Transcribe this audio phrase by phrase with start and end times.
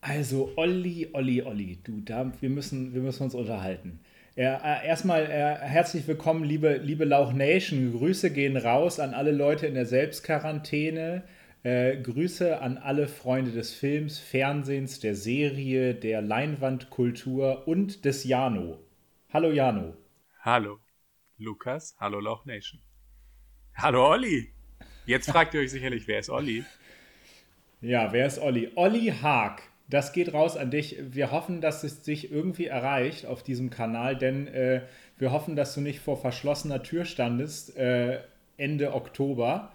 [0.00, 4.00] Also, Olli, Olli, Olli, du, da, wir, müssen, wir müssen uns unterhalten.
[4.36, 7.92] Äh, erstmal äh, herzlich willkommen, liebe, liebe Lauch Nation.
[7.92, 11.24] Grüße gehen raus an alle Leute in der Selbstquarantäne.
[11.64, 18.78] Äh, Grüße an alle Freunde des Films, Fernsehens, der Serie, der Leinwandkultur und des Jano.
[19.32, 19.96] Hallo Jano.
[20.40, 20.78] Hallo
[21.38, 21.96] Lukas.
[21.98, 22.80] Hallo Lauch Nation.
[23.74, 24.52] Hallo Olli.
[25.06, 26.64] Jetzt fragt ihr euch sicherlich, wer ist Olli?
[27.80, 28.70] Ja, wer ist Olli?
[28.76, 30.96] Olli Haag das geht raus an dich.
[31.10, 34.82] Wir hoffen, dass es dich irgendwie erreicht auf diesem Kanal, denn äh,
[35.18, 38.20] wir hoffen, dass du nicht vor verschlossener Tür standest äh,
[38.56, 39.72] Ende Oktober.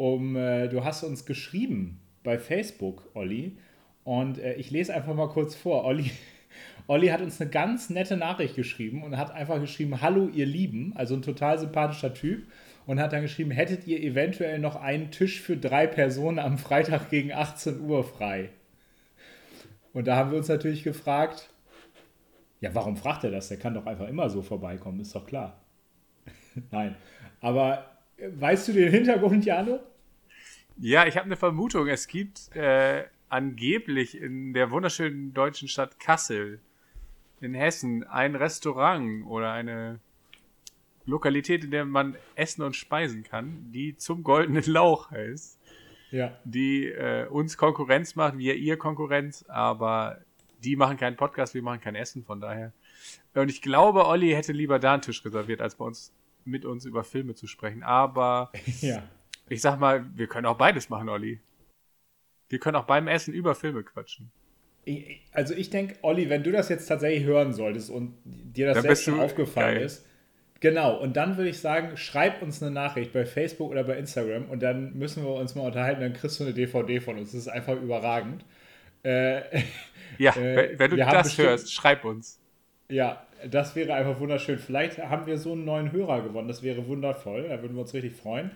[0.00, 3.58] Um, äh, du hast uns geschrieben bei Facebook, Olli.
[4.02, 5.84] Und äh, ich lese einfach mal kurz vor.
[5.84, 6.10] Olli,
[6.86, 10.94] Olli hat uns eine ganz nette Nachricht geschrieben und hat einfach geschrieben: Hallo, ihr Lieben.
[10.96, 12.50] Also ein total sympathischer Typ.
[12.86, 17.10] Und hat dann geschrieben: Hättet ihr eventuell noch einen Tisch für drei Personen am Freitag
[17.10, 18.48] gegen 18 Uhr frei?
[19.92, 21.50] Und da haben wir uns natürlich gefragt,
[22.62, 23.48] ja, warum fragt er das?
[23.48, 25.60] Der kann doch einfach immer so vorbeikommen, ist doch klar.
[26.70, 26.96] Nein.
[27.42, 27.89] Aber
[28.20, 29.80] weißt du den Hintergrund, Jano?
[30.78, 31.88] Ja, ich habe eine Vermutung.
[31.88, 36.60] Es gibt äh, angeblich in der wunderschönen deutschen Stadt Kassel
[37.40, 40.00] in Hessen ein Restaurant oder eine
[41.06, 45.60] Lokalität, in der man essen und speisen kann, die zum goldenen Lauch heißt
[46.10, 46.36] ja.
[46.44, 50.18] die äh, uns Konkurrenz macht, wir ihr Konkurrenz, aber
[50.62, 52.72] die machen keinen Podcast, wir machen kein Essen, von daher.
[53.34, 56.12] Und ich glaube, Olli hätte lieber da einen Tisch reserviert, als bei uns
[56.50, 57.82] mit uns über Filme zu sprechen.
[57.82, 59.02] Aber ja.
[59.48, 61.40] ich sag mal, wir können auch beides machen, Olli.
[62.48, 64.30] Wir können auch beim Essen über Filme quatschen.
[65.32, 69.04] Also ich denke, Olli, wenn du das jetzt tatsächlich hören solltest und dir das selbst
[69.04, 69.84] schon aufgefallen geil.
[69.84, 70.04] ist,
[70.60, 74.50] Genau, und dann würde ich sagen, schreib uns eine Nachricht bei Facebook oder bei Instagram
[74.50, 77.32] und dann müssen wir uns mal unterhalten, dann kriegst du eine DVD von uns.
[77.32, 78.44] Das ist einfach überragend.
[79.02, 79.40] Äh,
[80.18, 82.38] ja, äh, wenn du das bestimmt, hörst, schreib uns.
[82.90, 84.58] Ja, das wäre einfach wunderschön.
[84.58, 87.94] Vielleicht haben wir so einen neuen Hörer gewonnen, das wäre wundervoll, da würden wir uns
[87.94, 88.50] richtig freuen.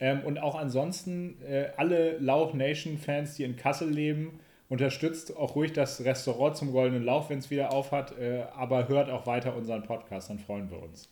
[0.00, 5.72] Ähm, und auch ansonsten, äh, alle Lauch Nation-Fans, die in Kassel leben, unterstützt auch ruhig
[5.72, 9.84] das Restaurant zum Goldenen Lauch, wenn es wieder aufhat, äh, aber hört auch weiter unseren
[9.84, 11.08] Podcast, dann freuen wir uns.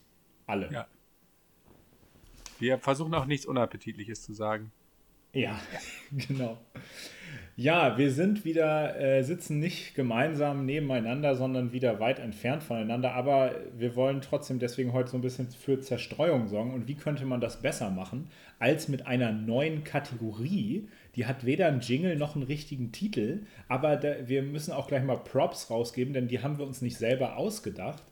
[0.47, 0.71] Alle.
[0.71, 0.87] Ja.
[2.59, 4.71] Wir versuchen auch nichts Unappetitliches zu sagen.
[5.33, 5.59] Ja,
[6.13, 6.59] genau.
[7.57, 13.15] Ja, wir sind wieder, äh, sitzen nicht gemeinsam nebeneinander, sondern wieder weit entfernt voneinander.
[13.15, 16.75] Aber wir wollen trotzdem deswegen heute so ein bisschen für Zerstreuung sorgen.
[16.75, 18.27] Und wie könnte man das besser machen,
[18.59, 20.89] als mit einer neuen Kategorie?
[21.15, 23.43] Die hat weder einen Jingle noch einen richtigen Titel.
[23.69, 26.97] Aber da, wir müssen auch gleich mal Props rausgeben, denn die haben wir uns nicht
[26.97, 28.03] selber ausgedacht,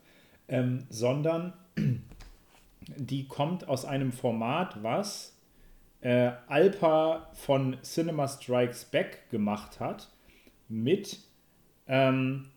[0.47, 1.53] ähm, sondern
[2.97, 5.32] die kommt aus einem Format, was
[6.03, 10.11] äh, Alpa von Cinema Strikes Back gemacht hat
[10.69, 11.19] mit
[11.87, 12.51] ähm,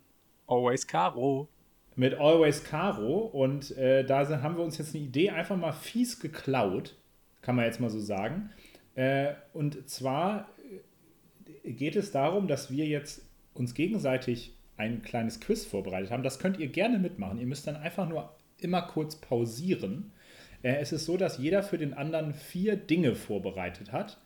[0.48, 1.48] Always Caro.
[1.96, 5.72] Mit Always Caro und äh, da sind, haben wir uns jetzt eine Idee einfach mal
[5.72, 6.96] fies geklaut,
[7.42, 8.50] kann man jetzt mal so sagen.
[8.96, 10.50] Äh, und zwar
[11.64, 16.24] äh, geht es darum, dass wir jetzt uns gegenseitig ein kleines Quiz vorbereitet haben.
[16.24, 17.40] Das könnt ihr gerne mitmachen.
[17.40, 20.12] Ihr müsst dann einfach nur immer kurz pausieren
[20.74, 24.20] es ist so, dass jeder für den anderen vier Dinge vorbereitet hat,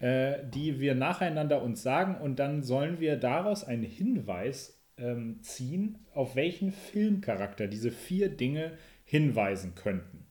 [0.00, 5.98] äh, die wir nacheinander uns sagen und dann sollen wir daraus einen Hinweis ähm, ziehen,
[6.12, 10.26] auf welchen Filmcharakter diese vier Dinge hinweisen könnten.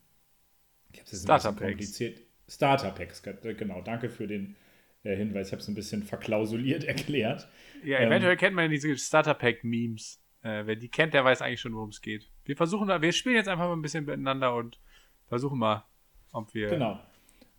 [0.92, 2.22] Ich habe es Starter kompliziert.
[2.48, 3.82] Starter Packs, genau.
[3.82, 4.56] Danke für den
[5.04, 5.48] äh, Hinweis.
[5.48, 7.48] Ich habe es ein bisschen verklausuliert erklärt.
[7.84, 10.22] Ja, eventuell ähm, kennt man diese Starter Pack Memes.
[10.42, 12.30] Äh, wer die kennt, der weiß eigentlich schon, worum es geht.
[12.44, 14.80] Wir versuchen, wir spielen jetzt einfach mal ein bisschen miteinander und
[15.28, 15.84] versuchen mal,
[16.32, 17.00] ob wir genau.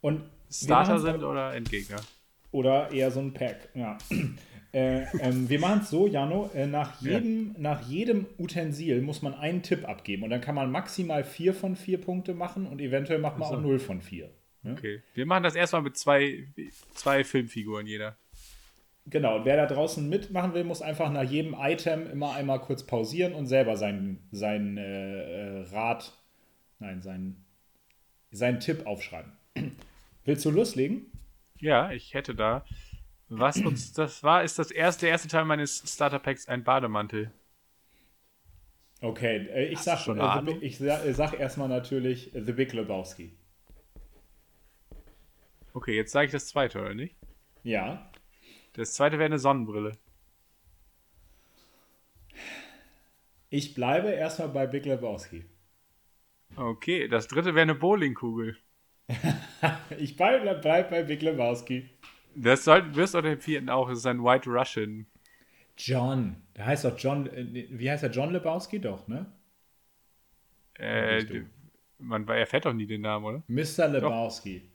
[0.00, 2.00] Und Starter sind oder Endgegner.
[2.52, 3.98] Oder eher so ein Pack, ja.
[4.72, 7.60] äh, ähm, wir machen es so, Jano, äh, nach, jedem, ja.
[7.60, 11.74] nach jedem Utensil muss man einen Tipp abgeben und dann kann man maximal vier von
[11.74, 13.58] vier Punkte machen und eventuell macht man also.
[13.58, 14.30] auch null von vier.
[14.62, 14.72] Ja?
[14.72, 16.46] Okay, wir machen das erstmal mit zwei,
[16.94, 18.16] zwei Filmfiguren jeder.
[19.06, 22.84] Genau, und wer da draußen mitmachen will, muss einfach nach jedem Item immer einmal kurz
[22.86, 26.16] pausieren und selber seinen, seinen äh, äh Rat,
[26.78, 27.43] nein, seinen
[28.34, 29.32] seinen Tipp aufschreiben.
[30.24, 31.06] Willst du loslegen?
[31.58, 32.64] Ja, ich hätte da.
[33.28, 37.30] Was uns das war, ist das erste, der erste Teil meines Starter Packs ein Bademantel.
[39.00, 40.18] Okay, äh, ich sag schon.
[40.18, 43.32] Äh, ich sag, sag erstmal natürlich The Big Lebowski.
[45.72, 47.16] Okay, jetzt sage ich das zweite, oder nicht?
[47.64, 48.10] Ja.
[48.74, 49.92] Das zweite wäre eine Sonnenbrille.
[53.50, 55.44] Ich bleibe erstmal bei Big Lebowski.
[56.56, 58.56] Okay, das dritte wäre eine Bowlingkugel.
[59.98, 61.88] ich bleibe bleib bei Big Lebowski.
[62.36, 63.88] Das soll, wirst du dem vierten auch.
[63.88, 65.06] Es ist ein White Russian.
[65.76, 66.36] John.
[66.56, 67.26] Der heißt doch John.
[67.28, 68.10] äh, Wie heißt er?
[68.10, 69.26] John Lebowski doch, ne?
[70.78, 71.44] Äh,
[71.98, 73.42] man erfährt doch nie den Namen, oder?
[73.48, 73.88] Mr.
[73.88, 74.70] Lebowski.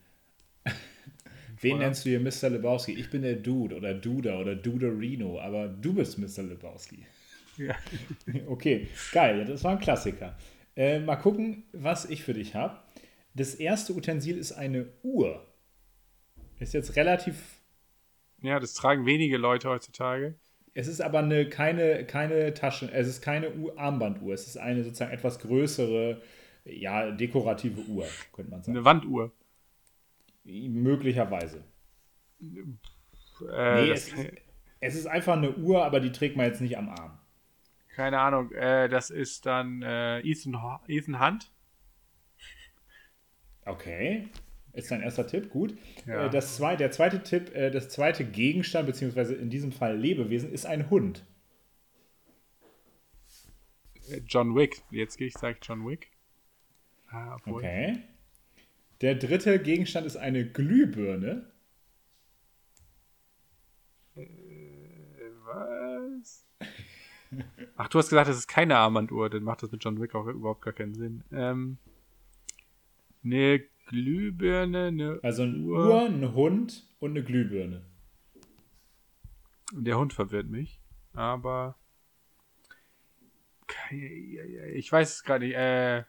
[1.62, 1.86] Wen Oder?
[1.86, 2.50] nennst du hier Mr.
[2.50, 2.94] Lebowski?
[2.94, 6.44] Ich bin der Dude oder Duda oder Duderino, aber du bist Mr.
[6.44, 7.06] Lebowski.
[7.58, 7.76] Ja.
[8.48, 10.38] Okay, geil, das war ein Klassiker.
[10.76, 12.80] Äh, mal gucken, was ich für dich habe.
[13.34, 15.46] Das erste Utensil ist eine Uhr.
[16.60, 17.36] Ist jetzt relativ.
[18.42, 20.36] Ja, das tragen wenige Leute heutzutage.
[20.74, 24.34] Es ist aber eine, keine, keine Tasche, es ist keine Uhr, Armbanduhr.
[24.34, 26.22] Es ist eine sozusagen etwas größere,
[26.64, 28.78] ja, dekorative Uhr, könnte man sagen.
[28.78, 29.32] Eine Wanduhr.
[30.44, 31.64] Möglicherweise.
[32.42, 34.16] Äh, Nee, es ist,
[34.80, 37.19] es ist einfach eine Uhr, aber die trägt man jetzt nicht am Arm.
[38.00, 38.50] Keine Ahnung.
[38.54, 41.52] Äh, das ist dann äh, Ethan, Ho- Ethan Hunt.
[43.66, 44.30] Okay.
[44.72, 45.78] Ist dein erster Tipp, gut.
[46.06, 46.28] Ja.
[46.28, 50.54] Äh, Das zwei, der zweite Tipp, äh, das zweite Gegenstand, beziehungsweise in diesem Fall Lebewesen,
[50.54, 51.26] ist ein Hund.
[54.10, 54.82] Äh, John Wick.
[54.92, 56.10] Jetzt gehe ich, sage ich John Wick.
[57.10, 57.38] Ah.
[57.46, 58.00] Okay.
[59.02, 61.52] Der dritte Gegenstand ist eine Glühbirne.
[65.44, 66.49] Was?
[67.76, 70.28] Ach, du hast gesagt, das ist keine Armbanduhr, dann macht das mit John Wick auch
[70.28, 71.24] überhaupt gar keinen Sinn.
[71.32, 71.78] Ähm,
[73.24, 75.88] eine Glühbirne, eine Also eine Uhr.
[75.88, 77.82] Uhr, ein Hund und eine Glühbirne.
[79.72, 80.80] Der Hund verwirrt mich,
[81.14, 81.76] aber
[83.92, 85.56] ich weiß es gerade nicht.
[85.56, 86.04] Äh,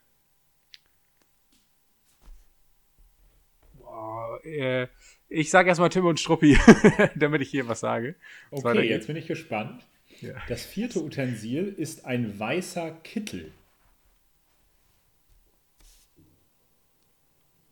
[3.75, 4.89] boah, äh,
[5.29, 6.59] ich sage erstmal Tim und Struppi,
[7.17, 8.17] damit ich hier was sage.
[8.51, 9.87] Okay, jetzt bin ich gespannt.
[10.21, 10.35] Ja.
[10.49, 13.53] Das vierte Utensil ist ein weißer Kittel.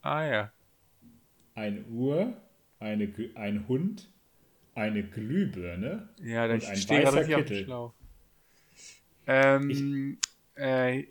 [0.03, 0.53] Ah ja.
[1.55, 2.37] Eine Uhr,
[2.79, 4.09] eine, ein Hund,
[4.75, 6.09] eine Glühbirne.
[6.23, 7.91] Ja, Und ein weißer Kittel.
[9.27, 10.19] Ähm,
[10.57, 11.05] äh, äh,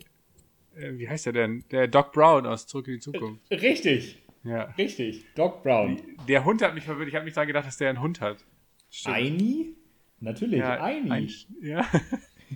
[0.76, 1.64] wie heißt der denn?
[1.70, 3.50] Der Doc Brown aus Zurück in die Zukunft.
[3.52, 4.64] Richtig, Ja.
[4.78, 5.26] richtig.
[5.36, 6.02] Doc Brown.
[6.28, 7.10] Der Hund hat mich verwirrt.
[7.10, 8.44] Ich habe nicht daran gedacht, dass der einen Hund hat.
[8.90, 9.16] Stimmt.
[9.16, 9.76] Eini?
[10.20, 11.12] Natürlich, ja, Eini.
[11.12, 11.30] ein-
[11.62, 11.86] ja.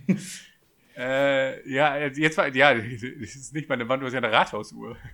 [0.97, 4.31] äh, ja, jetzt war, ja, das ist nicht mal eine Wand, das ist ja eine
[4.31, 4.97] Rathausuhr.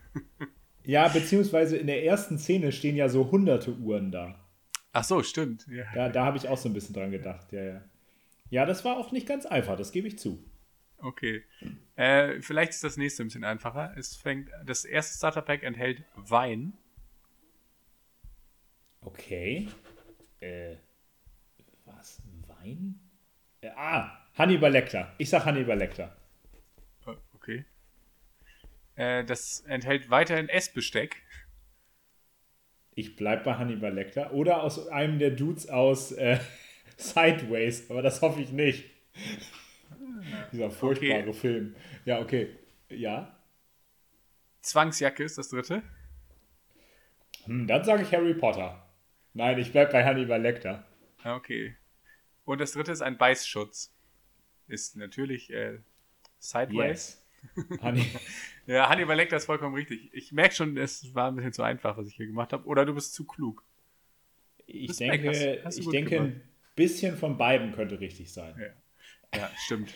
[0.83, 4.39] Ja, beziehungsweise in der ersten Szene stehen ja so hunderte Uhren da.
[4.93, 5.67] Ach so, stimmt.
[5.67, 5.83] Ja.
[5.93, 7.51] Da, da habe ich auch so ein bisschen dran gedacht.
[7.51, 7.83] Ja, ja.
[8.49, 10.41] Ja, das war auch nicht ganz einfach, das gebe ich zu.
[10.99, 11.43] Okay.
[11.97, 13.93] Äh, vielleicht ist das nächste ein bisschen einfacher.
[13.97, 16.71] Es fängt, das erste Starterpack enthält Wein.
[19.01, 19.67] Okay.
[20.39, 20.75] Äh,
[22.67, 22.99] Wein?
[23.61, 25.13] Äh, ah, Hannibal Lecter.
[25.17, 26.15] Ich sag Hannibal Lecter.
[27.05, 27.65] Äh, Okay.
[28.95, 31.21] Äh, das enthält weiterhin Essbesteck.
[32.95, 34.33] Ich bleib bei Hannibal Lecter.
[34.33, 36.39] Oder aus einem der Dudes aus äh,
[36.97, 38.85] Sideways, aber das hoffe ich nicht.
[40.51, 41.33] Dieser furchtbare Okay.
[41.33, 41.75] Film.
[42.05, 42.49] Ja, okay.
[42.89, 43.33] Ja.
[44.61, 45.83] Zwangsjacke ist das dritte.
[47.45, 48.83] Hm, dann sage ich Harry Potter.
[49.33, 50.85] Nein, ich bleib bei Hannibal Lecter.
[51.23, 51.75] Ah, Okay.
[52.47, 53.91] Und das dritte ist ein Beißschutz.
[54.69, 55.79] Ist natürlich äh,
[56.39, 57.23] Sideways.
[57.57, 57.79] Yes.
[57.81, 58.05] Hanni
[58.65, 60.09] Ja, Hannibal Lecter ist vollkommen richtig.
[60.13, 62.65] Ich merke schon, es war ein bisschen zu einfach, was ich hier gemacht habe.
[62.65, 63.63] Oder du bist zu klug.
[64.65, 66.29] ich denke, hast- hast ich denke gemacht.
[66.29, 66.41] ein
[66.75, 68.55] bisschen von beiden könnte richtig sein.
[69.33, 69.93] Ja, ja stimmt.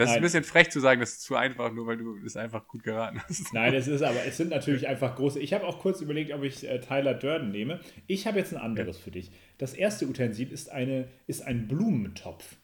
[0.00, 0.22] Das ist ein Nein.
[0.22, 3.20] bisschen frech zu sagen, das ist zu einfach, nur weil du es einfach gut geraten
[3.22, 3.52] hast.
[3.52, 5.38] Nein, es ist aber, es sind natürlich einfach große.
[5.38, 7.80] Ich habe auch kurz überlegt, ob ich äh, Tyler Durden nehme.
[8.06, 9.30] Ich habe jetzt ein anderes für dich.
[9.58, 12.56] Das erste Utensil ist, eine, ist ein Blumentopf.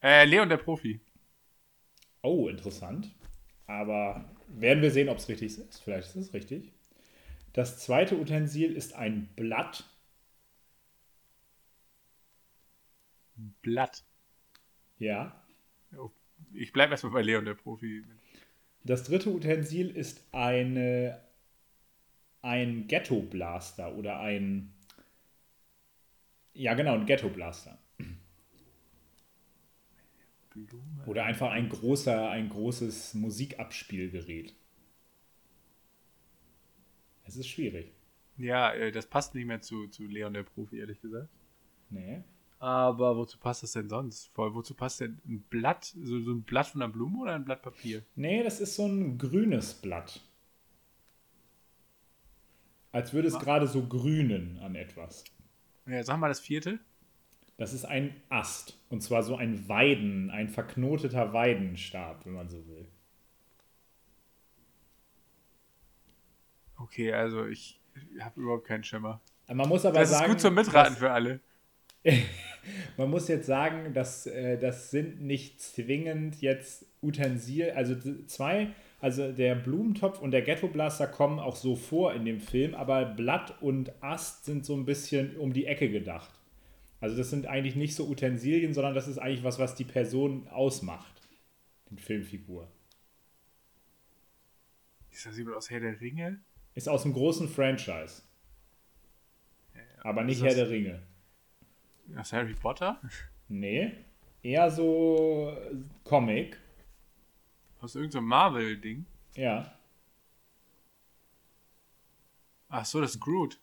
[0.00, 1.00] Äh, Leon der Profi.
[2.22, 3.12] Oh, interessant.
[3.66, 5.82] Aber werden wir sehen, ob es richtig ist.
[5.82, 6.72] Vielleicht ist es richtig.
[7.52, 9.82] Das zweite Utensil ist ein Blatt.
[13.62, 14.04] Blatt.
[14.98, 15.42] Ja.
[16.52, 18.04] Ich bleibe erstmal bei Leon der Profi.
[18.84, 21.20] Das dritte Utensil ist eine,
[22.42, 24.72] ein Ghetto-Blaster oder ein.
[26.54, 27.78] Ja, genau, ein Ghetto-Blaster.
[31.06, 34.54] Oder einfach ein großer, ein großes Musikabspielgerät.
[37.24, 37.92] Es ist schwierig.
[38.38, 41.28] Ja, äh, das passt nicht mehr zu, zu Leon der Profi, ehrlich gesagt.
[41.90, 42.22] Nee.
[42.60, 44.28] Aber wozu passt das denn sonst?
[44.34, 45.84] Vor- Wozu passt denn ein Blatt?
[46.02, 48.02] So, so ein Blatt von einer Blume oder ein Blatt Papier?
[48.16, 50.20] Nee, das ist so ein grünes Blatt.
[52.90, 55.22] Als würde es gerade so grünen an etwas.
[55.86, 56.80] Ja, sag mal das vierte.
[57.58, 58.78] Das ist ein Ast.
[58.88, 62.88] Und zwar so ein Weiden, ein verknoteter Weidenstab, wenn man so will.
[66.76, 67.80] Okay, also ich
[68.20, 69.20] habe überhaupt keinen Schimmer.
[69.48, 70.24] Man muss aber das sagen.
[70.26, 71.40] ist gut zum Mitraten für alle.
[72.96, 77.94] man muss jetzt sagen, dass äh, das sind nicht zwingend jetzt Utensil, also
[78.26, 82.74] zwei, also der Blumentopf und der Ghetto Blaster kommen auch so vor in dem Film,
[82.74, 86.30] aber Blatt und Ast sind so ein bisschen um die Ecke gedacht.
[87.00, 90.48] Also das sind eigentlich nicht so Utensilien, sondern das ist eigentlich was, was die Person
[90.48, 91.22] ausmacht,
[91.90, 92.68] die Filmfigur.
[95.10, 96.40] Ist das jemand aus Herr der Ringe?
[96.74, 98.22] Ist aus einem großen Franchise.
[100.02, 101.02] Aber nicht Herr der Ringe.
[102.16, 103.00] Aus Harry Potter?
[103.48, 103.92] Nee.
[104.42, 105.56] Eher so
[106.04, 106.56] Comic.
[107.80, 109.04] Aus irgendeinem Marvel-Ding?
[109.34, 109.72] Ja.
[112.68, 113.58] Ach so, das ist Groot.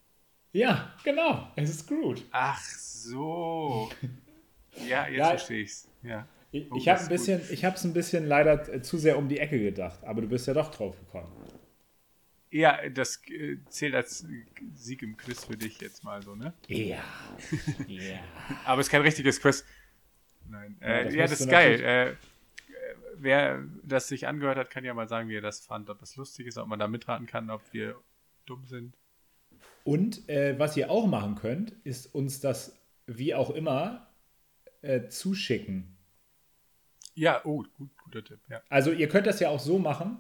[0.51, 1.47] Ja, genau.
[1.55, 2.23] Es ist Groot.
[2.31, 3.89] Ach so.
[4.87, 5.27] ja, jetzt Ja.
[5.29, 5.87] verstehe ich's.
[6.01, 6.27] Ja.
[6.51, 7.03] Ich, Oh, ich habe
[7.75, 10.53] es ein bisschen leider äh, zu sehr um die Ecke gedacht, aber du bist ja
[10.53, 11.29] doch drauf gekommen.
[12.55, 14.45] Ja, das äh, zählt als äh,
[14.75, 16.53] Sieg im Quiz für dich jetzt mal so, ne?
[16.67, 17.03] Ja.
[17.85, 18.19] Ja.
[18.65, 19.65] Aber es ist kein richtiges Quiz.
[20.49, 20.77] Nein.
[20.79, 21.81] Ja, Äh, das ja, musst das ist geil.
[21.81, 22.15] Äh, äh,
[23.17, 26.15] wer das sich angehört hat, kann ja mal sagen, wie er das fand, ob es
[26.15, 27.99] lustig ist, ob man da mitraten kann, ob wir
[28.45, 28.95] dumm sind.
[29.83, 34.07] Und äh, was ihr auch machen könnt, ist uns das wie auch immer
[34.81, 35.97] äh, zuschicken.
[37.15, 38.61] Ja, oh, gut, guter Tipp, ja.
[38.69, 40.19] Also ihr könnt das ja auch so machen,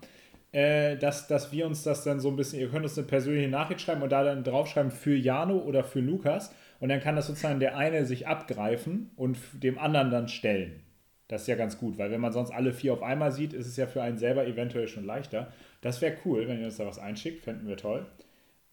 [0.55, 3.49] äh, dass, dass wir uns das dann so ein bisschen, ihr könnt uns eine persönliche
[3.49, 7.27] Nachricht schreiben und da dann draufschreiben für Jano oder für Lukas und dann kann das
[7.27, 10.79] sozusagen der eine sich abgreifen und dem anderen dann stellen.
[11.27, 13.67] Das ist ja ganz gut, weil wenn man sonst alle vier auf einmal sieht, ist
[13.67, 15.51] es ja für einen selber eventuell schon leichter.
[15.81, 18.05] Das wäre cool, wenn ihr uns da was einschickt, fänden wir toll.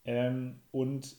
[0.05, 1.17] Ähm, und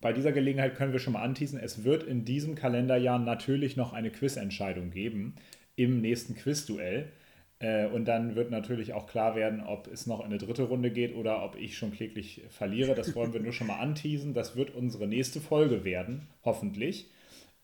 [0.00, 3.92] bei dieser Gelegenheit können wir schon mal anteasen, es wird in diesem Kalenderjahr natürlich noch
[3.92, 5.34] eine Quizentscheidung geben
[5.76, 7.12] im nächsten Quizduell.
[7.60, 10.90] Äh, und dann wird natürlich auch klar werden, ob es noch in eine dritte Runde
[10.90, 12.94] geht oder ob ich schon kläglich verliere.
[12.94, 14.34] Das wollen wir nur schon mal anteasen.
[14.34, 17.10] Das wird unsere nächste Folge werden, hoffentlich.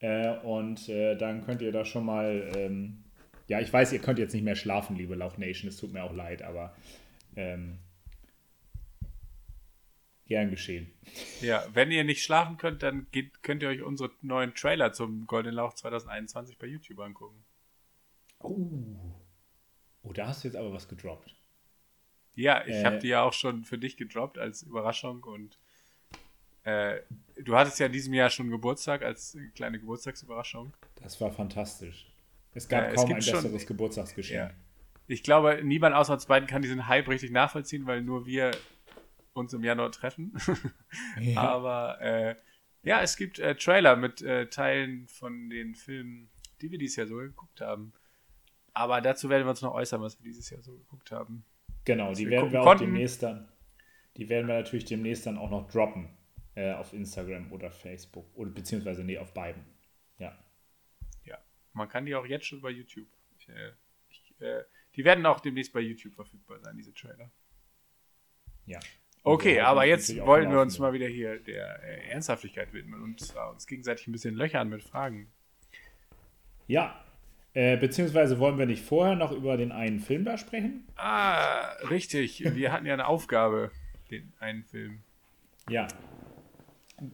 [0.01, 3.05] Äh, und äh, dann könnt ihr da schon mal, ähm,
[3.49, 6.05] ja, ich weiß, ihr könnt jetzt nicht mehr schlafen, liebe Lauch Nation, es tut mir
[6.05, 6.77] auch leid, aber
[7.35, 7.79] ähm,
[10.27, 10.93] gern geschehen.
[11.41, 15.27] Ja, wenn ihr nicht schlafen könnt, dann geht, könnt ihr euch unsere neuen Trailer zum
[15.27, 17.43] Golden Lauch 2021 bei YouTube angucken.
[18.41, 19.16] Oh.
[20.07, 21.35] Oh, da hast du jetzt aber was gedroppt.
[22.35, 22.85] Ja, ich Äh.
[22.85, 25.59] habe die ja auch schon für dich gedroppt als Überraschung und
[26.65, 27.01] äh,
[27.43, 30.73] du hattest ja in diesem Jahr schon Geburtstag als kleine Geburtstagsüberraschung.
[31.03, 32.07] Das war fantastisch.
[32.53, 34.51] Es gab Äh, es kaum gibt ein schon- besseres Geburtstagsgeschenk.
[34.51, 34.57] Ja.
[35.09, 38.51] Ich glaube, niemand außer uns beiden kann diesen Hype richtig nachvollziehen, weil nur wir
[39.35, 40.33] uns im Januar treffen.
[41.21, 41.41] Ja.
[41.43, 42.35] Aber äh,
[42.83, 46.29] ja, es gibt äh, Trailer mit äh, Teilen von den Filmen,
[46.61, 47.93] die wir dieses Jahr so geguckt haben.
[48.77, 51.47] Aber dazu werden wir uns noch äußern, was wir dieses Jahr so geguckt haben.
[51.87, 52.85] Genau, die wir werden wir auch konnten.
[52.85, 53.49] demnächst dann,
[54.19, 56.11] die werden wir natürlich demnächst dann auch noch droppen
[56.57, 59.65] äh, auf Instagram oder Facebook oder beziehungsweise nee, auf beiden.
[60.19, 60.37] Ja.
[61.25, 61.39] Ja,
[61.73, 63.07] man kann die auch jetzt schon bei YouTube.
[63.49, 63.71] Äh,
[64.11, 64.65] ich, äh,
[64.95, 67.31] die werden auch demnächst bei YouTube verfügbar sein, diese Trailer.
[68.67, 68.79] Ja.
[69.23, 73.51] Okay, aber jetzt wollen wir uns mal wieder hier der äh, Ernsthaftigkeit widmen und zwar
[73.53, 75.33] uns gegenseitig ein bisschen löchern mit Fragen.
[76.67, 77.06] Ja.
[77.57, 80.85] Äh, beziehungsweise wollen wir nicht vorher noch über den einen Film da sprechen?
[80.97, 82.45] Ah, richtig.
[82.55, 83.71] Wir hatten ja eine Aufgabe,
[84.11, 84.99] den einen Film.
[85.71, 85.89] Ja.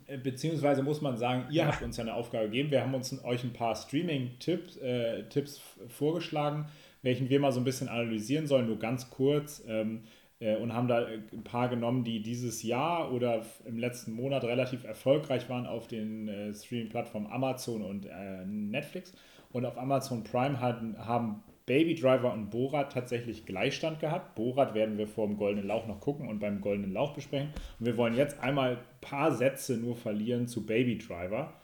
[0.06, 2.72] Äh, Beziehungsweise muss man sagen, ihr habt uns ja eine Aufgabe gegeben.
[2.72, 6.66] Wir haben uns euch ein paar Streaming-Tipps äh, Tipps vorgeschlagen,
[7.02, 9.62] welchen wir mal so ein bisschen analysieren sollen, nur ganz kurz.
[9.68, 10.02] Ähm,
[10.42, 14.42] äh, und haben da äh, ein paar genommen, die dieses Jahr oder im letzten Monat
[14.42, 18.08] relativ erfolgreich waren auf den äh, Streaming-Plattformen Amazon und
[18.46, 19.14] Netflix.
[19.52, 24.34] Und auf Amazon Prime hatten, haben Baby Driver und Borat tatsächlich Gleichstand gehabt.
[24.34, 27.50] Borat werden wir vor dem Goldenen Lauch noch gucken und beim Goldenen Lauch besprechen.
[27.78, 31.54] Und wir wollen jetzt einmal ein paar Sätze nur verlieren zu Baby Driver.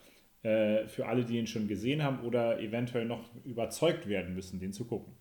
[0.42, 4.72] Äh, für alle, die ihn schon gesehen haben oder eventuell noch überzeugt werden müssen, den
[4.72, 5.14] zu gucken.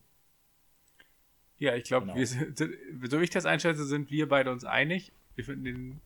[1.57, 2.23] Ja, ich glaube, Genau.
[2.23, 5.11] so wie ich das einschätze, sind wir beide uns einig.
[5.35, 6.01] Wir finden den,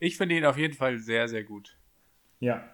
[0.00, 1.78] ich finde ihn auf jeden Fall sehr, sehr gut.
[2.40, 2.73] Ja.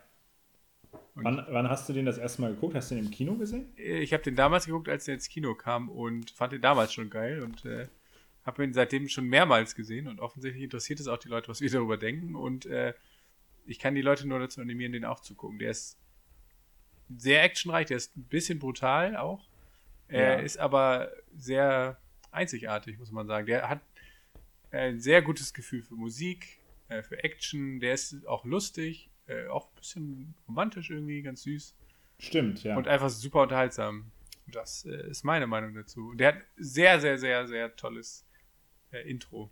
[1.14, 2.74] Wann, wann hast du den das erste Mal geguckt?
[2.74, 3.72] Hast du den im Kino gesehen?
[3.76, 7.10] Ich habe den damals geguckt, als er ins Kino kam und fand den damals schon
[7.10, 7.88] geil und äh,
[8.44, 11.70] habe ihn seitdem schon mehrmals gesehen und offensichtlich interessiert es auch die Leute, was wir
[11.70, 12.94] darüber denken und äh,
[13.66, 15.58] ich kann die Leute nur dazu animieren, den auch zu gucken.
[15.58, 15.98] Der ist
[17.16, 19.46] sehr actionreich, der ist ein bisschen brutal auch.
[20.08, 20.40] Er Ja.
[20.40, 21.98] ist aber sehr
[22.30, 23.46] einzigartig, muss man sagen.
[23.46, 23.80] Der hat
[24.70, 29.09] ein sehr gutes Gefühl für Musik, äh, für Action, der ist auch lustig.
[29.30, 31.74] Äh, auch ein bisschen romantisch irgendwie, ganz süß.
[32.18, 32.76] Stimmt, ja.
[32.76, 34.10] Und einfach super unterhaltsam.
[34.46, 36.12] Das äh, ist meine Meinung dazu.
[36.14, 38.26] Der hat sehr, sehr, sehr, sehr tolles
[38.92, 39.50] äh, Intro.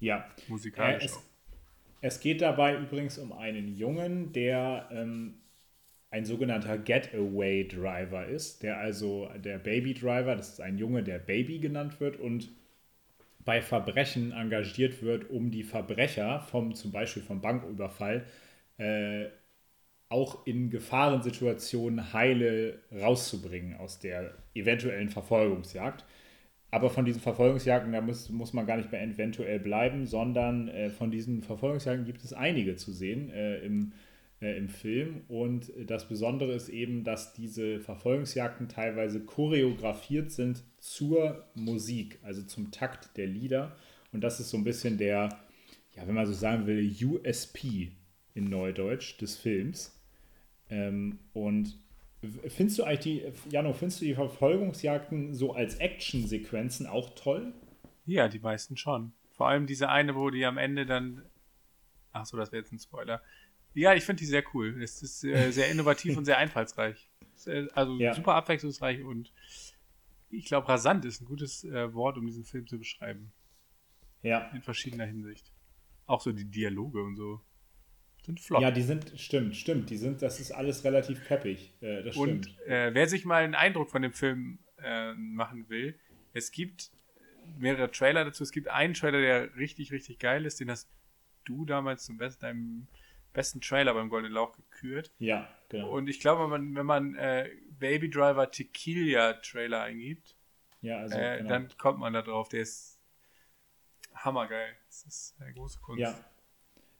[0.00, 0.30] Ja.
[0.48, 1.22] Musikalisch Äh, es, auch.
[2.00, 5.40] es geht dabei übrigens um einen Jungen, der ähm,
[6.10, 11.18] ein sogenannter Getaway Driver ist, der also der Baby Driver, das ist ein Junge, der
[11.18, 12.52] Baby genannt wird und
[13.44, 18.24] bei Verbrechen engagiert wird, um die Verbrecher vom zum Beispiel vom Banküberfall
[18.78, 19.26] äh,
[20.08, 26.04] auch in Gefahrensituationen heile rauszubringen aus der eventuellen Verfolgungsjagd.
[26.70, 30.90] Aber von diesen Verfolgungsjagden, da muss, muss man gar nicht mehr eventuell bleiben, sondern äh,
[30.90, 33.92] von diesen Verfolgungsjagden gibt es einige zu sehen äh, im,
[34.40, 35.22] äh, im Film.
[35.28, 42.70] Und das Besondere ist eben, dass diese Verfolgungsjagden teilweise choreografiert sind zur Musik, also zum
[42.70, 43.76] Takt der Lieder.
[44.12, 45.28] Und das ist so ein bisschen der,
[45.96, 47.92] ja, wenn man so sagen will, USP
[48.34, 50.00] in Neudeutsch des Films.
[50.68, 51.76] Ähm, und
[52.48, 57.52] findest du eigentlich die, Jano, findest du die Verfolgungsjagden so als Actionsequenzen auch toll?
[58.06, 59.12] Ja, die meisten schon.
[59.30, 61.22] Vor allem diese eine, wo die am Ende dann.
[62.12, 63.20] Ach so, das wäre jetzt ein Spoiler.
[63.74, 64.80] Ja, ich finde die sehr cool.
[64.82, 67.10] Es ist äh, sehr innovativ und sehr einfallsreich.
[67.46, 68.14] Äh, Also Ja.
[68.14, 69.32] super abwechslungsreich und
[70.30, 73.32] ich glaube, rasant ist ein gutes äh, Wort, um diesen Film zu beschreiben.
[74.22, 74.50] Ja.
[74.54, 75.52] In verschiedener Hinsicht.
[76.06, 77.40] Auch so die Dialoge und so
[78.24, 78.62] sind flott.
[78.62, 81.74] Ja, die sind, stimmt, stimmt, die sind, das ist alles relativ peppig.
[81.80, 82.66] Äh, das Und stimmt.
[82.66, 85.98] äh, wer sich mal einen Eindruck von dem Film äh, machen will,
[86.32, 86.90] es gibt
[87.58, 88.42] mehrere Trailer dazu.
[88.42, 90.58] Es gibt einen Trailer, der richtig, richtig geil ist.
[90.60, 90.88] Den hast
[91.44, 92.86] du damals zum besten, deinem
[93.34, 95.12] besten Trailer beim Goldenen Lauch gekürt.
[95.18, 95.90] Ja, genau.
[95.90, 100.34] Und ich glaube, wenn man, wenn man äh, Baby Driver Tequila Trailer eingibt,
[100.80, 101.48] ja, also, äh, genau.
[101.50, 102.48] dann kommt man da drauf.
[102.48, 102.98] Der ist
[104.14, 104.74] hammergeil.
[104.86, 106.00] Das ist eine große Kunst.
[106.00, 106.14] Ja,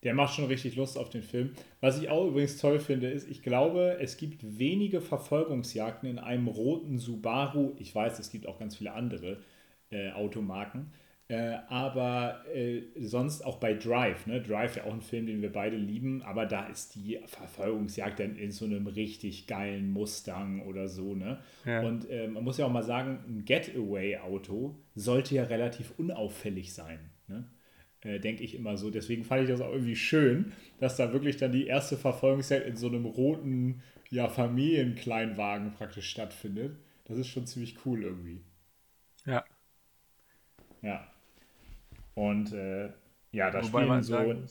[0.05, 1.55] der macht schon richtig Lust auf den Film.
[1.81, 6.47] Was ich auch übrigens toll finde, ist, ich glaube, es gibt wenige Verfolgungsjagden in einem
[6.47, 7.75] roten Subaru.
[7.79, 9.43] Ich weiß, es gibt auch ganz viele andere
[9.91, 10.93] äh, Automarken.
[11.29, 14.43] Äh, aber äh, sonst auch bei Drive, ne?
[14.43, 18.37] Drive ja auch ein Film, den wir beide lieben, aber da ist die Verfolgungsjagd dann
[18.37, 21.39] in so einem richtig geilen Mustang oder so, ne?
[21.65, 21.81] Ja.
[21.81, 27.11] Und äh, man muss ja auch mal sagen, ein Getaway-Auto sollte ja relativ unauffällig sein,
[27.27, 27.49] ne?
[28.03, 28.91] äh, denke ich immer so.
[28.91, 32.77] Deswegen fand ich das auch irgendwie schön, dass da wirklich dann die erste Verfolgungsjagd in
[32.77, 36.77] so einem roten ja, Familienkleinwagen praktisch stattfindet.
[37.05, 38.43] Das ist schon ziemlich cool irgendwie.
[39.27, 39.45] ja.
[40.83, 41.14] Ja.
[42.15, 42.91] Und äh,
[43.33, 44.13] ja, da Wobei spielen so.
[44.13, 44.49] sagen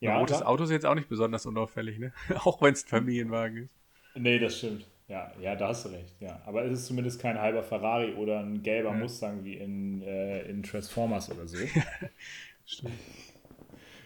[0.00, 2.12] ja, ein rotes Auto ist jetzt auch nicht besonders unauffällig, ne?
[2.44, 3.76] auch wenn es ein Familienwagen ist.
[4.14, 4.86] Nee, das stimmt.
[5.08, 6.14] Ja, ja, da hast du recht.
[6.20, 6.40] Ja.
[6.46, 8.94] Aber es ist zumindest kein halber Ferrari oder ein gelber Ja.
[8.94, 11.58] Mustang wie in, äh, in Transformers oder so.
[12.64, 13.00] Stimmt.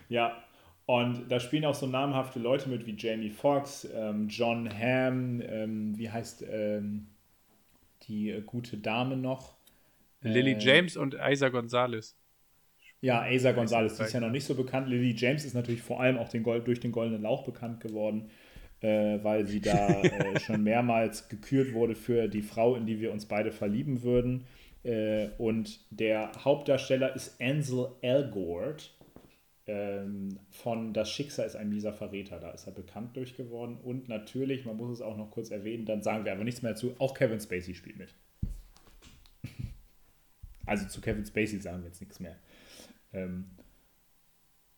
[0.08, 0.42] Ja,
[0.86, 5.96] und da spielen auch so namhafte Leute mit wie Jamie Foxx, ähm, John Hamm, ähm,
[5.98, 7.06] wie heißt ähm,
[8.04, 9.56] die äh, gute Dame noch?
[10.22, 12.16] Lily Äh, James und Isa Gonzalez.
[13.04, 14.88] Ja, Asa Gonzalez, die ist ja noch nicht so bekannt.
[14.88, 18.30] Lily James ist natürlich vor allem auch den Gold, durch den Goldenen Lauch bekannt geworden,
[18.80, 23.12] äh, weil sie da äh, schon mehrmals gekürt wurde für die Frau, in die wir
[23.12, 24.46] uns beide verlieben würden.
[24.84, 28.90] Äh, und der Hauptdarsteller ist Ansel Elgort
[29.66, 32.40] ähm, von Das Schicksal ist ein mieser Verräter.
[32.40, 33.76] Da ist er bekannt durch geworden.
[33.82, 36.72] Und natürlich, man muss es auch noch kurz erwähnen, dann sagen wir aber nichts mehr
[36.72, 38.14] dazu, auch Kevin Spacey spielt mit.
[40.66, 42.36] Also zu Kevin Spacey sagen wir jetzt nichts mehr.
[43.14, 43.50] Ähm,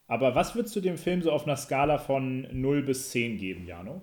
[0.06, 3.66] aber was würdest du dem Film so auf einer Skala von 0 bis 10 geben,
[3.66, 4.02] Jano?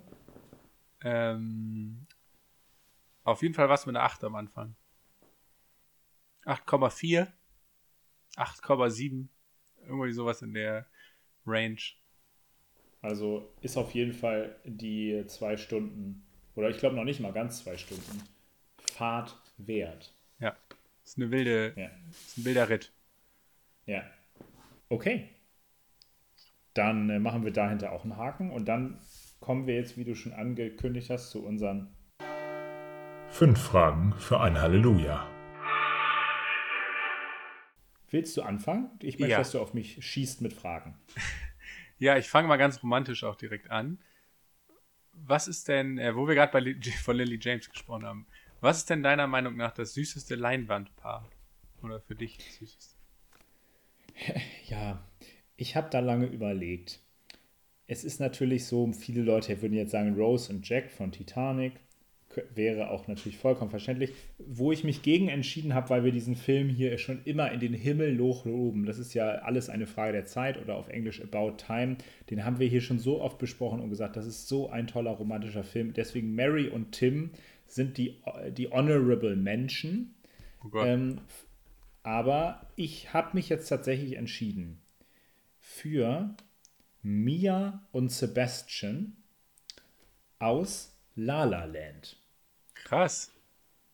[1.02, 2.06] Ähm,
[3.24, 4.76] auf jeden Fall was mit einer 8 am Anfang.
[6.46, 7.32] 8,4,
[8.36, 9.28] 8,7,
[9.88, 10.88] irgendwie sowas in der
[11.46, 11.80] Range.
[13.02, 17.64] Also ist auf jeden Fall die zwei Stunden, oder ich glaube noch nicht mal ganz
[17.64, 18.24] zwei Stunden,
[18.94, 20.14] Fahrt wert.
[20.40, 20.56] Ja,
[21.04, 21.90] ist eine wilde, Ja.
[22.12, 22.94] ist ein wilder Ritt.
[23.86, 24.04] Ja.
[24.94, 25.28] Okay.
[26.76, 29.02] Dann äh, machen wir dahinter auch einen Haken und dann
[29.40, 31.96] kommen wir jetzt, wie du schon angekündigt hast, zu unseren
[33.30, 35.28] Fünf Fragen für ein Halleluja.
[38.12, 38.92] Willst du anfangen?
[39.02, 39.40] Ich möchte, Ja.
[39.40, 41.00] dass du auf mich schießt mit Fragen.
[42.00, 43.98] Ja, ich fange mal ganz romantisch auch direkt an.
[45.14, 48.28] Was ist denn, äh, wo wir gerade Li von Lily James gesprochen haben,
[48.62, 51.30] was ist denn deiner Meinung nach das süßeste Leinwandpaar?
[51.82, 52.93] Oder für dich das süßeste?
[54.68, 55.04] Ja,
[55.58, 57.00] ich habe da lange überlegt.
[57.88, 61.74] Es ist natürlich so, viele Leute würden jetzt sagen Rose und Jack von Titanic.
[62.56, 64.12] wäre auch natürlich vollkommen verständlich.
[64.40, 67.74] Wo ich mich gegen entschieden habe, weil wir diesen Film hier schon immer in den
[67.74, 71.98] Himmel loben, das ist ja alles eine Frage der Zeit oder auf Englisch About Time,
[72.30, 75.12] den haben wir hier schon so oft besprochen und gesagt, das ist so ein toller
[75.12, 75.94] romantischer Film.
[75.94, 77.32] Deswegen Mary und Tim
[77.68, 78.22] sind die,
[78.58, 80.16] die Honorable Menschen.
[80.64, 81.20] Oh ähm,
[82.04, 84.82] aber ich habe mich jetzt tatsächlich entschieden
[85.60, 86.36] für
[87.02, 89.16] Mia und Sebastian
[90.40, 92.18] aus La La Land.
[92.74, 93.32] Krass.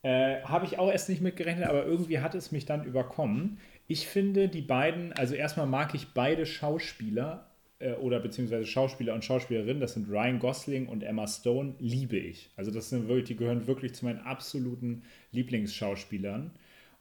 [0.02, 3.60] Äh, Habe ich auch erst nicht mitgerechnet, aber irgendwie hat es mich dann überkommen.
[3.88, 9.26] Ich finde die beiden, also erstmal mag ich beide Schauspieler äh, oder beziehungsweise Schauspieler und
[9.26, 12.50] Schauspielerinnen, das sind Ryan Gosling und Emma Stone, liebe ich.
[12.56, 16.52] Also das sind wirklich, die gehören wirklich zu meinen absoluten Lieblingsschauspielern.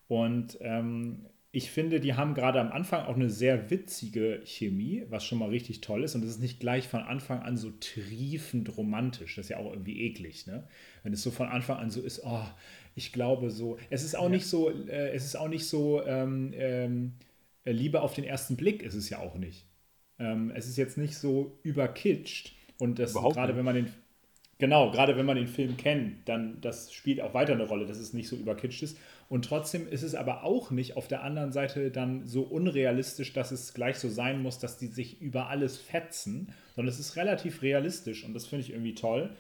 [0.09, 5.25] Und ähm, ich finde, die haben gerade am Anfang auch eine sehr witzige Chemie, was
[5.25, 6.15] schon mal richtig toll ist.
[6.15, 9.37] Und es ist nicht gleich von Anfang an so triefend romantisch.
[9.37, 10.67] Das ist ja auch irgendwie eklig, ne?
[11.03, 12.45] Wenn es so von Anfang an so ist, oh,
[12.95, 13.79] ich glaube so.
[13.91, 14.31] Es ist auch ja.
[14.31, 17.13] nicht so, äh, es ist auch nicht so, ähm, ähm,
[17.73, 19.67] Liebe auf den ersten Blick ist es ja auch nicht.
[20.19, 22.55] Ähm, es ist jetzt nicht so überkitscht.
[22.79, 23.93] Und das gerade, wenn man den,
[24.59, 27.99] genau, gerade wenn man den Film kennt, dann das spielt auch weiter eine Rolle, dass
[27.99, 28.99] es nicht so überkitscht ist.
[29.29, 33.53] Und trotzdem ist es aber auch nicht auf der anderen Seite dann so unrealistisch, dass
[33.53, 37.61] es gleich so sein muss, dass die sich über alles fetzen, sondern es ist relativ
[37.61, 39.31] realistisch und das finde ich irgendwie toll.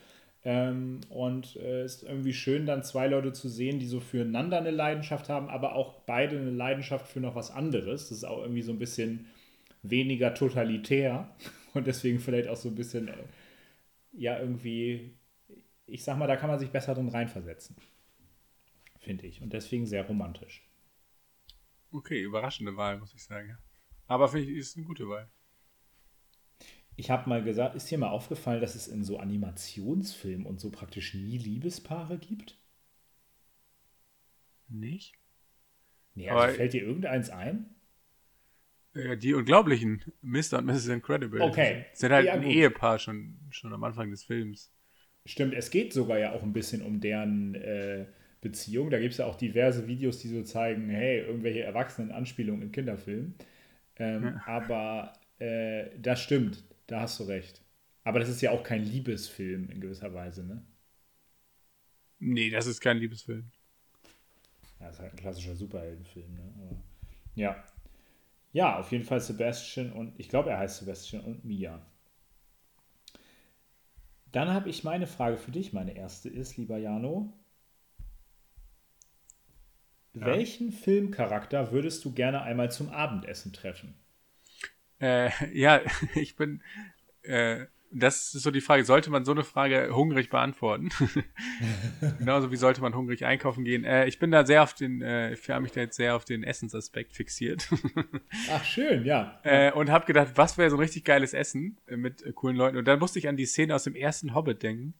[0.44, 4.59] Ähm, und es äh, ist irgendwie schön, dann zwei Leute zu sehen, die so füreinander
[4.59, 8.11] eine Leidenschaft haben, aber auch beide eine Leidenschaft für noch was anderes.
[8.11, 9.27] Das ist auch irgendwie so ein bisschen
[9.83, 11.35] weniger totalitär
[11.74, 13.12] und deswegen vielleicht auch so ein bisschen, äh,
[14.12, 15.14] ja, irgendwie,
[15.87, 17.77] ich sag mal, da kann man sich besser drin reinversetzen
[19.09, 19.40] finde ich.
[19.40, 20.68] Und deswegen sehr romantisch.
[21.90, 23.57] Okay, überraschende Wahl, muss ich sagen.
[24.07, 25.31] Aber finde ich, ist eine gute Wahl.
[26.94, 30.71] Ich habe mal gesagt, ist dir mal aufgefallen, dass es in so Animationsfilmen und so
[30.71, 32.59] praktisch nie Liebespaare gibt?
[34.68, 35.14] Nicht?
[36.14, 37.75] Nee, also fällt dir irgendeins ein?
[38.94, 40.59] Ja, die Unglaublichen, Mr.
[40.59, 40.88] und Mrs.
[40.88, 41.40] Incredible.
[41.40, 41.87] Okay.
[41.94, 42.53] Sind halt ja, ein gut.
[42.53, 44.71] Ehepaar schon, schon am Anfang des Films.
[45.25, 48.07] Stimmt, es geht sogar ja auch ein bisschen um deren äh,
[48.40, 48.90] Beziehung.
[48.90, 53.35] Da gibt es ja auch diverse Videos, die so zeigen, hey, irgendwelche Erwachsenen-Anspielungen in Kinderfilmen.
[53.96, 54.42] Ähm, ja.
[54.46, 57.62] Aber äh, das stimmt, da hast du recht.
[58.05, 60.62] Aber das ist ja auch kein Liebesfilm in gewisser Weise, ne?
[62.20, 63.51] Nee, das ist kein Liebesfilm.
[64.81, 66.53] Ja, das ist halt ein klassischer Superheldenfilm, ne?
[66.57, 66.77] Aber,
[67.35, 67.64] ja.
[68.53, 71.85] Ja, auf jeden Fall Sebastian und ich glaube, er heißt Sebastian und Mia.
[74.33, 75.72] Dann habe ich meine Frage für dich.
[75.72, 77.33] Meine erste ist, lieber Jano,
[80.20, 80.26] ja.
[80.26, 83.94] Welchen Filmcharakter würdest du gerne einmal zum Abendessen treffen?
[85.00, 85.81] Äh, ja,
[86.14, 86.62] ich bin.
[87.22, 90.90] Äh, das ist so die Frage, sollte man so eine Frage hungrig beantworten?
[92.18, 93.85] Genauso wie sollte man hungrig einkaufen gehen?
[93.85, 96.24] Äh, ich bin da sehr auf den, äh, ich habe mich da jetzt sehr auf
[96.24, 97.68] den Essensaspekt fixiert.
[98.52, 99.40] Ach, schön, ja.
[99.42, 102.76] Äh, und habe gedacht, was wäre so ein richtig geiles Essen mit coolen Leuten?
[102.76, 104.94] Und dann musste ich an die Szene aus dem ersten Hobbit denken,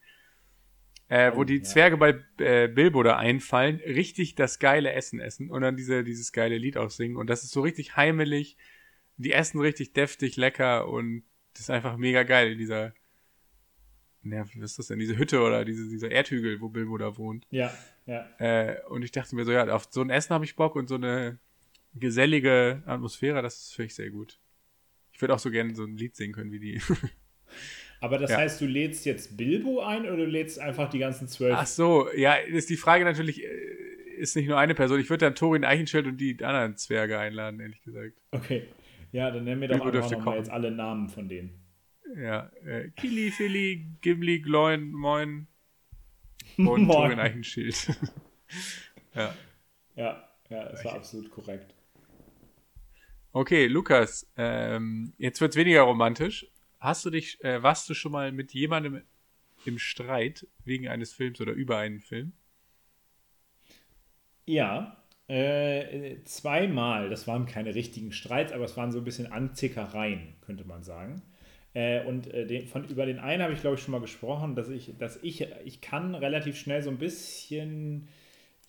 [1.09, 1.63] äh, wo die.
[1.63, 6.33] Zwerge bei äh, Bilbo da einfallen, richtig das geile Essen essen und dann diese, dieses
[6.33, 7.17] geile Lied aussingen.
[7.17, 8.57] Und das ist so richtig heimelig.
[9.17, 12.95] Die essen richtig deftig, lecker und das ist einfach mega geil, dieser.
[14.23, 14.99] Ja, was ist das denn?
[14.99, 17.47] Diese Hütte oder diese, dieser Erdhügel, wo Bilbo da wohnt.
[17.51, 17.73] Ja,
[18.07, 18.29] ja.
[18.39, 20.89] Äh, und ich dachte mir so, ja, auf so ein Essen habe ich Bock und
[20.89, 21.39] so eine
[21.95, 24.39] gesellige Atmosphäre, das ist für mich sehr gut.
[25.13, 26.81] Ich würde auch so gerne so ein Lied singen können wie die.
[28.01, 28.39] Aber das ja.
[28.39, 31.55] heißt, du lädst jetzt Bilbo ein oder du lädst einfach die ganzen zwölf?
[31.57, 33.49] Ach so, ja, ist die Frage natürlich, äh,
[34.19, 35.01] ist nicht nur eine Person.
[35.01, 38.15] Ich würde dann Thorin Eichenschild und die anderen Zwerge einladen, ehrlich gesagt.
[38.31, 38.65] Okay.
[39.11, 41.51] Ja, dann nennen wir doch einfach nochmal jetzt alle Namen von denen.
[42.17, 45.47] Ja, äh, Kili, Philly, Gimli, Gloin, Moin
[46.57, 46.87] und Moin.
[46.87, 47.89] Thorin Eichenschild.
[49.15, 49.35] ja.
[49.97, 51.75] Ja, ja, das war absolut korrekt.
[53.33, 56.47] Okay, Lukas, ähm, jetzt wird es weniger romantisch.
[56.81, 59.03] Hast du dich, äh, warst du schon mal mit jemandem
[59.65, 62.33] im Streit wegen eines Films oder über einen Film?
[64.47, 64.97] Ja,
[65.29, 67.11] äh, zweimal.
[67.11, 71.23] Das waren keine richtigen Streits, aber es waren so ein bisschen Anzickereien, könnte man sagen.
[71.75, 74.55] Äh, und äh, den, von, über den einen habe ich, glaube ich, schon mal gesprochen,
[74.55, 78.09] dass ich, dass ich, ich kann relativ schnell so ein bisschen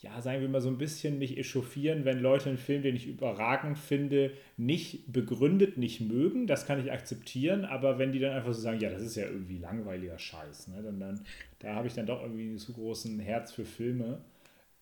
[0.02, 3.08] ja, sagen wir mal, so ein bisschen mich echauffieren, wenn Leute einen Film, den ich
[3.08, 6.48] überragend finde, nicht begründet, nicht mögen.
[6.48, 9.26] Das kann ich akzeptieren, aber wenn die dann einfach so sagen, ja, das ist ja
[9.26, 10.82] irgendwie langweiliger Scheiß, ne?
[10.84, 11.20] dann, dann,
[11.60, 14.22] da habe ich dann doch irgendwie zu großen Herz für Filme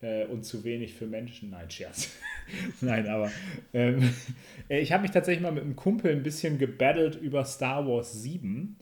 [0.02, 1.50] äh, und zu wenig für Menschen.
[1.50, 2.12] Nein, Scherz.
[2.82, 3.32] Nein, aber
[3.74, 4.14] ähm,
[4.70, 8.78] ich habe mich tatsächlich mal mit einem Kumpel ein bisschen gebattelt über Star Wars 7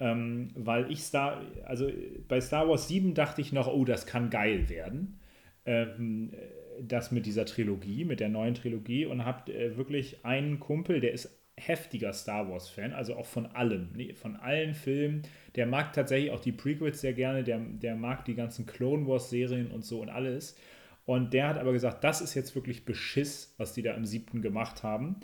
[0.00, 1.90] Ähm, weil ich Star, also
[2.28, 5.18] bei Star Wars 7 dachte ich noch, oh, das kann geil werden.
[5.64, 6.32] Ähm,
[6.80, 11.12] das mit dieser Trilogie, mit der neuen Trilogie und habt äh, wirklich einen Kumpel, der
[11.12, 15.22] ist heftiger Star Wars-Fan, also auch von allem, nee, von allen Filmen.
[15.54, 19.70] Der mag tatsächlich auch die Prequels sehr gerne, der, der mag die ganzen Clone Wars-Serien
[19.70, 20.56] und so und alles.
[21.04, 24.40] Und der hat aber gesagt, das ist jetzt wirklich Beschiss, was die da im siebten
[24.40, 25.16] gemacht haben.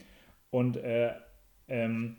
[0.50, 1.12] Und äh,
[1.68, 2.16] ähm,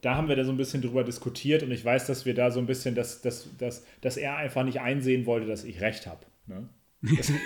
[0.00, 2.50] da haben wir da so ein bisschen drüber diskutiert und ich weiß, dass wir da
[2.50, 6.06] so ein bisschen, dass, dass, dass, dass er einfach nicht einsehen wollte, dass ich recht
[6.06, 6.20] habe.
[6.46, 6.68] Ne?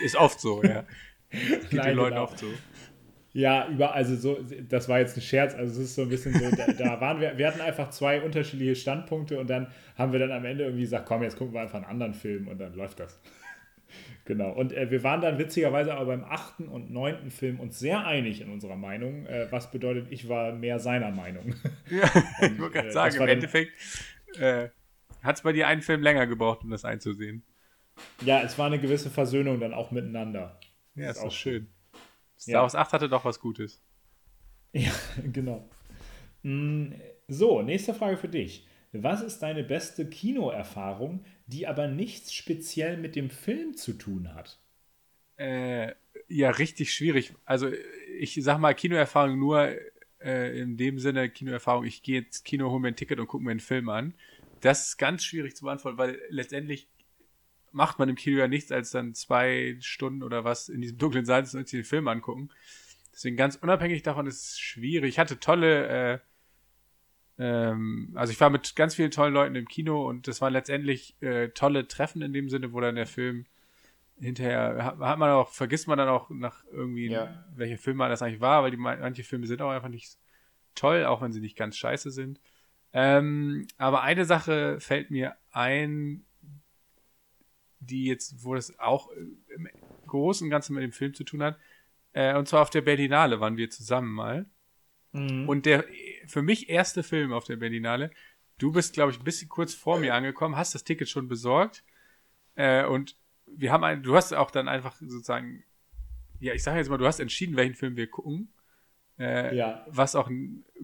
[0.05, 0.85] Ist oft so, ja.
[1.31, 2.25] Geht Nein, den Leuten genau.
[2.25, 2.47] oft so.
[3.33, 6.35] Ja, über, also so, das war jetzt ein Scherz, also es ist so ein bisschen
[6.35, 10.19] so, da, da waren wir, wir hatten einfach zwei unterschiedliche Standpunkte und dann haben wir
[10.19, 12.75] dann am Ende irgendwie gesagt, komm, jetzt gucken wir einfach einen anderen Film und dann
[12.75, 13.21] läuft das.
[14.25, 14.51] genau.
[14.51, 18.41] Und äh, wir waren dann witzigerweise aber beim achten und neunten Film uns sehr einig
[18.41, 21.55] in unserer Meinung, äh, was bedeutet, ich war mehr seiner Meinung.
[21.89, 22.09] Ja,
[22.43, 23.73] ich wollte gerade äh, sagen, im Endeffekt
[24.39, 24.69] äh,
[25.23, 27.43] hat es bei dir einen Film länger gebraucht, um das einzusehen.
[28.21, 30.61] Ja, es war eine gewisse Versöhnung dann auch miteinander.
[30.95, 31.69] Ja, ist ist auch auch schön.
[32.39, 32.63] Star Ja.
[32.63, 33.83] Wars 8 hatte doch was Gutes.
[34.73, 34.93] Ja,
[35.33, 35.69] genau.
[36.45, 36.93] Mm,
[37.29, 38.67] So, nächste Frage für dich.
[38.93, 44.61] Was ist deine beste Kinoerfahrung, die aber nichts speziell mit dem Film zu tun hat?
[45.37, 45.95] Äh,
[46.29, 47.35] ja, richtig schwierig.
[47.45, 47.71] Also
[48.19, 49.75] ich sag mal Kinoerfahrung nur
[50.21, 53.45] äh, in dem Sinne Kinoerfahrung, ich gehe ins Kino, hole mir ein Ticket und gucke
[53.45, 54.15] mir einen Film an.
[54.61, 56.89] Das ist ganz schwierig zu beantworten, weil letztendlich
[57.73, 61.25] macht man im Kino ja nichts, als dann zwei Stunden oder was in diesem dunklen
[61.25, 62.51] Saal sitzen und sich den Film angucken.
[63.13, 65.11] Deswegen ganz unabhängig davon ist es schwierig.
[65.11, 66.19] Ich hatte tolle, äh,
[67.39, 71.21] ähm, also ich war mit ganz vielen tollen Leuten im Kino und das waren letztendlich
[71.23, 73.47] äh, tolle Treffen in dem Sinne, wo dann der Film
[74.21, 77.45] hinterher hat, hat man auch, vergisst man dann auch nach irgendwie, Ja.
[77.57, 80.19] welcher Film man das eigentlich war, weil die manche Filme sind auch einfach nicht
[80.75, 82.41] toll, auch wenn sie nicht ganz scheiße sind.
[82.93, 86.25] Ähm, aber eine Sache fällt mir ein,
[87.81, 89.11] die jetzt, wo das auch
[89.57, 89.69] im
[90.07, 91.59] Großen und Ganzen mit dem Film zu tun hat.
[92.13, 94.47] Äh, und zwar auf der Berlinale waren wir zusammen mal.
[95.49, 95.85] Und der
[96.27, 98.11] für mich erste Film auf der Berlinale,
[98.59, 101.83] du bist, glaube ich, ein bisschen kurz vor mir angekommen, hast das Ticket schon besorgt.
[102.55, 103.17] Äh, und
[103.47, 105.65] wir haben ein, du hast auch dann einfach sozusagen,
[106.39, 108.53] ja, ich sage jetzt mal, du hast entschieden, welchen Film wir gucken.
[109.19, 109.87] Äh, Ja.
[109.89, 110.31] Was auch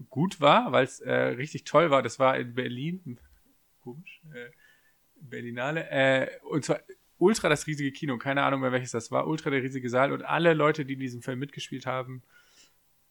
[0.09, 2.01] gut war, weil es äh, richtig toll war.
[2.03, 3.19] Das war in Berlin.
[3.81, 4.21] Komisch.
[5.21, 5.89] Berlinale.
[5.89, 6.79] Äh, und zwar
[7.17, 8.17] ultra das riesige Kino.
[8.17, 9.27] Keine Ahnung mehr, welches das war.
[9.27, 10.11] Ultra der riesige Saal.
[10.11, 12.21] Und alle Leute, die in diesem Film mitgespielt haben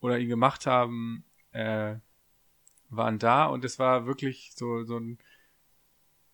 [0.01, 1.97] oder ihn gemacht haben, äh,
[2.89, 3.47] waren da.
[3.47, 5.19] Und es war wirklich so, so ein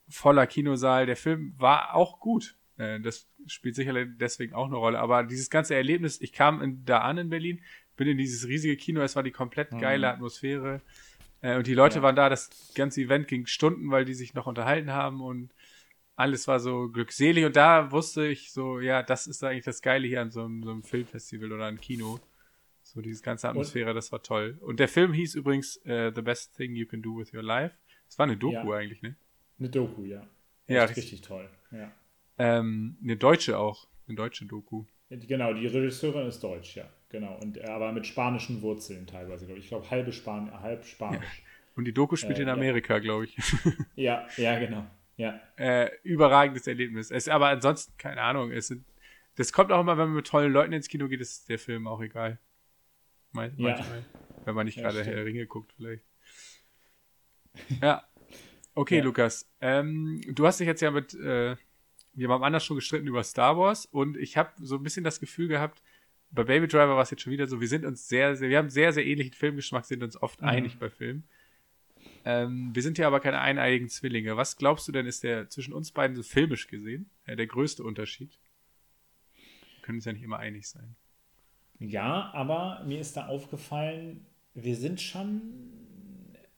[0.08, 1.06] voller Kinosaal.
[1.06, 2.56] Der Film war auch gut.
[2.76, 4.98] Äh, das spielt sicherlich deswegen auch eine Rolle.
[4.98, 7.60] Aber dieses ganze Erlebnis, ich kam in, da an in Berlin,
[7.96, 10.80] bin in dieses riesige Kino, es war die komplett geile Atmosphäre.
[11.40, 12.02] Äh, und die Leute Ja.
[12.02, 15.52] waren da, das ganze Event ging Stunden, weil die sich noch unterhalten haben und
[16.16, 17.44] alles war so glückselig.
[17.44, 20.62] Und da wusste ich so, ja, das ist eigentlich das Geile hier an so einem,
[20.62, 22.18] so einem Filmfestival oder einem Kino.
[22.82, 24.58] So diese ganze Atmosphäre, das war toll.
[24.60, 27.76] Und der Film hieß übrigens äh, The Best Thing You Can Do With Your Life.
[28.08, 28.78] Das war eine Doku Ja.
[28.78, 29.14] eigentlich, ne?
[29.58, 30.26] Eine Doku, ja.
[30.66, 31.04] Ja, richtig.
[31.04, 31.48] richtig toll.
[31.70, 31.90] Ja.
[32.38, 33.86] Ähm, eine deutsche auch.
[34.08, 34.84] Eine deutsche Doku.
[35.10, 36.88] Genau, die Regisseurin ist deutsch, ja.
[37.10, 37.38] Genau.
[37.40, 39.66] Und aber mit spanischen Wurzeln teilweise, glaube ich.
[39.66, 41.42] Ich glaube, halbe Span halb Spanisch.
[41.76, 42.54] Und die Doku spielt Äh, in ja.
[42.54, 43.36] Amerika, glaube ich.
[43.94, 44.26] Ja.
[44.36, 44.86] ja, genau.
[45.22, 45.40] Ja.
[45.56, 47.10] äh, überragendes Erlebnis.
[47.10, 48.84] Es, aber ansonsten, keine Ahnung, es sind,
[49.36, 51.86] das kommt auch immer, wenn man mit tollen Leuten ins Kino geht, ist der Film
[51.86, 52.38] auch egal.
[53.32, 53.70] Man, Ja.
[53.76, 54.04] Manchmal.
[54.44, 55.04] Wenn man nicht Ja, gerade.
[55.04, 56.04] Herr Ringe guckt, vielleicht.
[57.82, 58.04] Ja.
[58.74, 59.04] Okay, Ja.
[59.04, 59.50] Lukas.
[59.60, 61.56] Ähm, du hast dich jetzt ja mit, äh,
[62.14, 65.20] wir haben anders schon gestritten über Star Wars und ich habe so ein bisschen das
[65.20, 65.82] Gefühl gehabt,
[66.30, 68.56] bei Baby Driver war es jetzt schon wieder so, wir sind uns sehr, sehr, wir
[68.58, 70.48] haben sehr, sehr ähnlichen Filmgeschmack, sind uns oft Mhm.
[70.48, 71.24] einig bei Filmen.
[72.24, 74.36] Ähm, wir sind ja aber keine eineiigen Zwillinge.
[74.36, 77.82] Was glaubst du denn, ist der zwischen uns beiden so filmisch gesehen äh, der größte
[77.82, 78.38] Unterschied?
[79.34, 80.94] Wir können uns ja nicht immer einig sein.
[81.78, 85.40] Ja, aber mir ist da aufgefallen, wir sind schon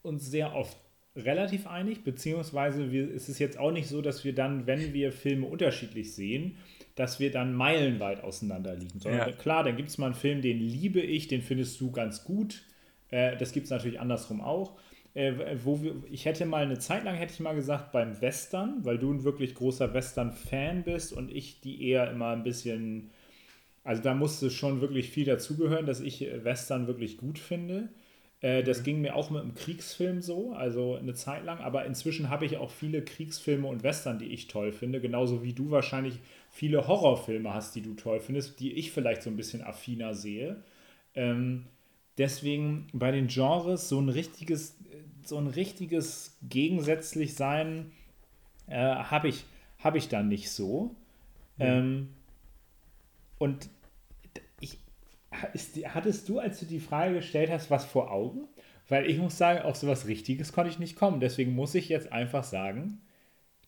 [0.03, 0.77] uns sehr oft
[1.17, 5.13] relativ einig, beziehungsweise wir, es ist jetzt auch nicht so, dass wir dann, wenn wir
[5.13, 6.57] Filme unterschiedlich sehen,
[6.97, 8.99] dass wir dann meilenweit auseinander liegen.
[9.01, 9.35] Sondern Ja.
[9.35, 12.65] klar, dann gibt es mal einen Film, den liebe ich, den findest du ganz gut.
[13.11, 14.79] Äh, das gibt es natürlich andersrum auch.
[15.15, 18.85] Äh, wo wir, ich hätte mal eine Zeit lang, hätte ich mal gesagt, beim Western,
[18.85, 23.11] weil du ein wirklich großer Western-Fan bist und ich die eher immer ein bisschen
[23.85, 27.89] also da musste schon wirklich viel dazugehören, dass ich äh, Western wirklich gut finde.
[28.41, 31.59] Äh, Das ging mir auch mit einem Kriegsfilm so, also eine Zeit lang.
[31.61, 35.01] Aber inzwischen habe ich auch viele Kriegsfilme und Western, die ich toll finde.
[35.01, 36.15] Genauso wie du wahrscheinlich
[36.51, 40.63] viele Horrorfilme hast, die du toll findest, die ich vielleicht so ein bisschen affiner sehe.
[41.15, 41.67] Ähm,
[42.19, 44.77] deswegen bei den Genres so ein richtiges,
[45.29, 47.93] so ein richtiges gegensätzlich sein
[48.67, 49.45] äh, habe ich,
[49.79, 50.95] hab ich dann nicht so.
[51.57, 51.65] Mhm.
[51.65, 52.09] Ähm,
[53.39, 53.69] und
[54.61, 54.79] ich,
[55.53, 58.49] ist, hattest du, als du die Frage gestellt hast, was vor Augen?
[58.89, 61.21] Weil ich muss sagen, auf sowas Richtiges konnte ich nicht kommen.
[61.21, 63.01] Deswegen muss ich jetzt einfach sagen,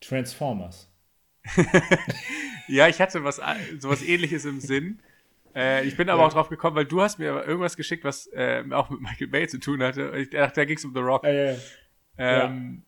[0.00, 0.88] Transformers.
[2.68, 3.40] ja, ich hatte was,
[3.78, 5.00] sowas ähnliches im Sinn.
[5.56, 6.28] Äh, ich bin aber ja.
[6.28, 9.48] auch drauf gekommen, weil du hast mir irgendwas geschickt, was äh, auch mit Michael Bay
[9.48, 10.12] zu tun hatte.
[10.16, 11.24] Ich dachte, da ging es um The Rock.
[11.24, 11.56] Ja, ja.
[12.18, 12.82] Ähm,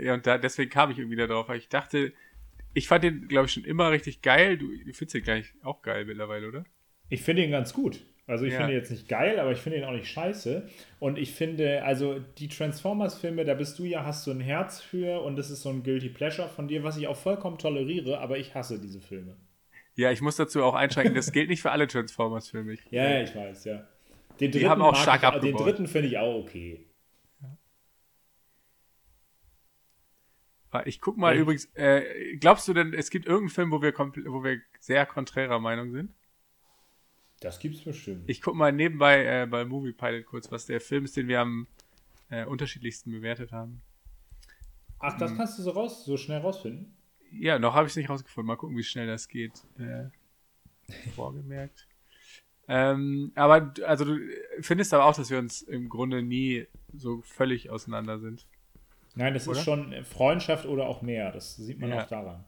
[0.00, 0.14] ja.
[0.14, 2.14] und da, deswegen kam ich irgendwie da drauf, weil ich dachte,
[2.72, 4.56] ich fand den, glaube ich, schon immer richtig geil.
[4.56, 6.64] Du, du findest den gleich auch geil mittlerweile, oder?
[7.10, 8.00] Ich finde ihn ganz gut.
[8.26, 8.60] Also ich ja.
[8.60, 10.66] finde ihn jetzt nicht geil, aber ich finde ihn auch nicht scheiße.
[10.98, 15.22] Und ich finde, also die Transformers-Filme, da bist du ja, hast du ein Herz für
[15.22, 18.38] und das ist so ein Guilty Pleasure von dir, was ich auch vollkommen toleriere, aber
[18.38, 19.36] ich hasse diese Filme.
[19.96, 22.76] Ja, ich muss dazu auch einschränken, das gilt nicht für alle Transformers-Filme.
[22.90, 23.86] Ja, ja, ich weiß, ja.
[24.40, 26.84] Den dritten, die haben auch stark ich, Den dritten finde ich auch okay.
[30.86, 31.40] Ich guck mal ja.
[31.40, 35.60] übrigens, äh, glaubst du denn, es gibt irgendeinen Film, wo wir, wo wir sehr konträrer
[35.60, 36.12] Meinung sind?
[37.40, 38.28] Das gibt's bestimmt.
[38.28, 41.40] Ich guck mal nebenbei äh, bei Movie Pilot kurz, was der Film ist, den wir
[41.40, 41.68] am
[42.30, 43.82] äh, unterschiedlichsten bewertet haben.
[44.98, 45.36] Ach, das hm.
[45.36, 46.96] kannst du so raus, so schnell rausfinden?
[47.38, 48.46] Ja, noch habe ich es nicht rausgefunden.
[48.46, 49.52] Mal gucken, wie schnell das geht.
[49.78, 50.10] Äh,
[51.14, 51.86] vorgemerkt.
[52.68, 54.18] ähm, aber also du
[54.60, 58.46] findest aber auch, dass wir uns im Grunde nie so völlig auseinander sind.
[59.14, 59.58] Nein, das oder?
[59.58, 61.30] ist schon Freundschaft oder auch mehr.
[61.32, 62.02] Das sieht man ja.
[62.02, 62.44] auch daran.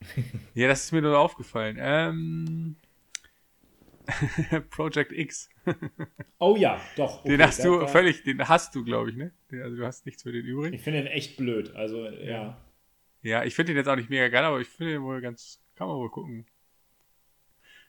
[0.54, 1.76] ja, das ist mir nur aufgefallen.
[1.80, 2.76] Ähm,
[4.70, 5.48] Project X.
[6.38, 7.20] oh ja, doch.
[7.20, 9.32] Okay, den hast du völlig, den hast du, glaube ich, ne?
[9.50, 10.74] Also du hast nichts für den übrig.
[10.74, 11.74] Ich finde den echt blöd.
[11.74, 12.30] Also, ja.
[12.30, 12.58] Ja,
[13.22, 15.86] ich finde den jetzt auch nicht mega geil, aber ich finde den wohl ganz, kann
[15.86, 16.46] man wohl gucken.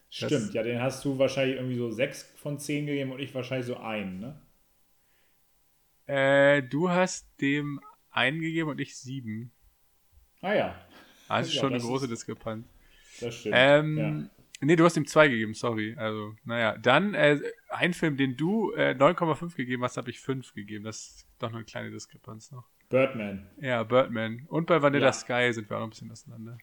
[0.10, 3.34] Stimmt, das, ja, den hast du wahrscheinlich irgendwie so 6 von 10 gegeben und ich
[3.34, 4.40] wahrscheinlich so einen, ne?
[6.06, 7.80] Äh, du hast dem
[8.12, 9.52] einen gegeben und ich sieben.
[10.42, 10.88] Ah ja.
[11.28, 12.68] Also ja, schon eine große ist, Diskrepanz.
[13.22, 13.56] Das stimmt.
[13.58, 14.30] Ähm, ja.
[14.62, 15.96] Nee, du hast ihm zwei gegeben, sorry.
[15.98, 16.78] Also, naja.
[16.78, 20.86] Dann äh, ein Film, den du äh, 9,5 gegeben hast, habe ich 5 gegeben.
[20.86, 22.66] Das ist doch noch eine kleine Diskrepanz noch.
[22.94, 23.48] Birdman.
[23.60, 24.46] Ja, Birdman.
[24.50, 25.14] Und bei Vanilla ja.
[25.14, 26.60] Sky sind wir auch noch ein bisschen auseinander.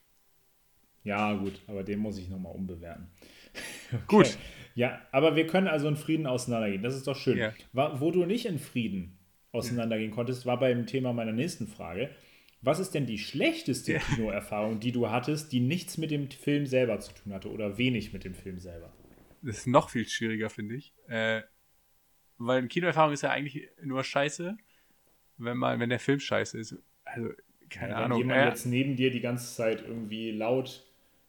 [1.03, 3.09] Ja, gut, aber den muss ich nochmal umbewerten.
[3.93, 4.03] okay.
[4.07, 4.39] Gut.
[4.77, 6.85] Ja, aber wir können also in Frieden auseinandergehen.
[6.85, 7.37] Das ist doch schön.
[7.37, 7.53] Ja.
[7.73, 9.19] Wo du nicht in Frieden
[9.51, 12.11] auseinandergehen konntest, war beim Thema meiner nächsten Frage.
[12.63, 13.99] Was ist denn die schlechteste ja.
[13.99, 18.13] Kinoerfahrung, die du hattest, die nichts mit dem Film selber zu tun hatte oder wenig
[18.13, 18.93] mit dem Film selber?
[19.43, 20.95] Das ist noch viel schwieriger, finde ich.
[21.09, 21.43] Äh,
[22.39, 24.57] weil eine Kinoerfahrung ist ja eigentlich nur scheiße,
[25.41, 26.77] wenn, man, wenn der Film scheiße ist.
[27.05, 27.31] Also,
[27.69, 28.21] keine ja, Ahnung.
[28.21, 30.85] Wenn jemand äh, jetzt neben dir die ganze Zeit irgendwie laut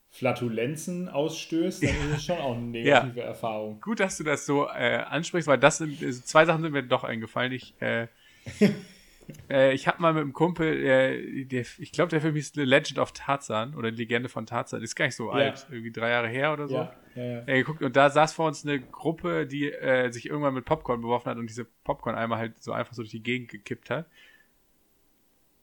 [0.10, 3.26] Flatulenzen ausstößt, dann ist es schon auch eine negative ja.
[3.26, 3.80] Erfahrung.
[3.80, 7.04] Gut, dass du das so äh, ansprichst, weil das sind zwei Sachen sind mir doch
[7.04, 7.54] eingefallen.
[7.54, 8.08] Ich äh,
[9.50, 12.63] Äh, ich habe mal mit einem Kumpel, äh, der, ich glaube, der Film hieß The
[12.63, 14.82] Legend of Tarzan oder die Legende von Tarzan.
[14.82, 15.34] Ist gar nicht so ja.
[15.34, 16.76] alt, irgendwie drei Jahre her oder so.
[16.76, 17.48] Ja, ja, ja.
[17.48, 21.02] Äh, geguckt, und da saß vor uns eine Gruppe, die äh, sich irgendwann mit Popcorn
[21.02, 24.08] beworfen hat und diese Popcorn-Eimer halt so einfach so durch die Gegend gekippt hat.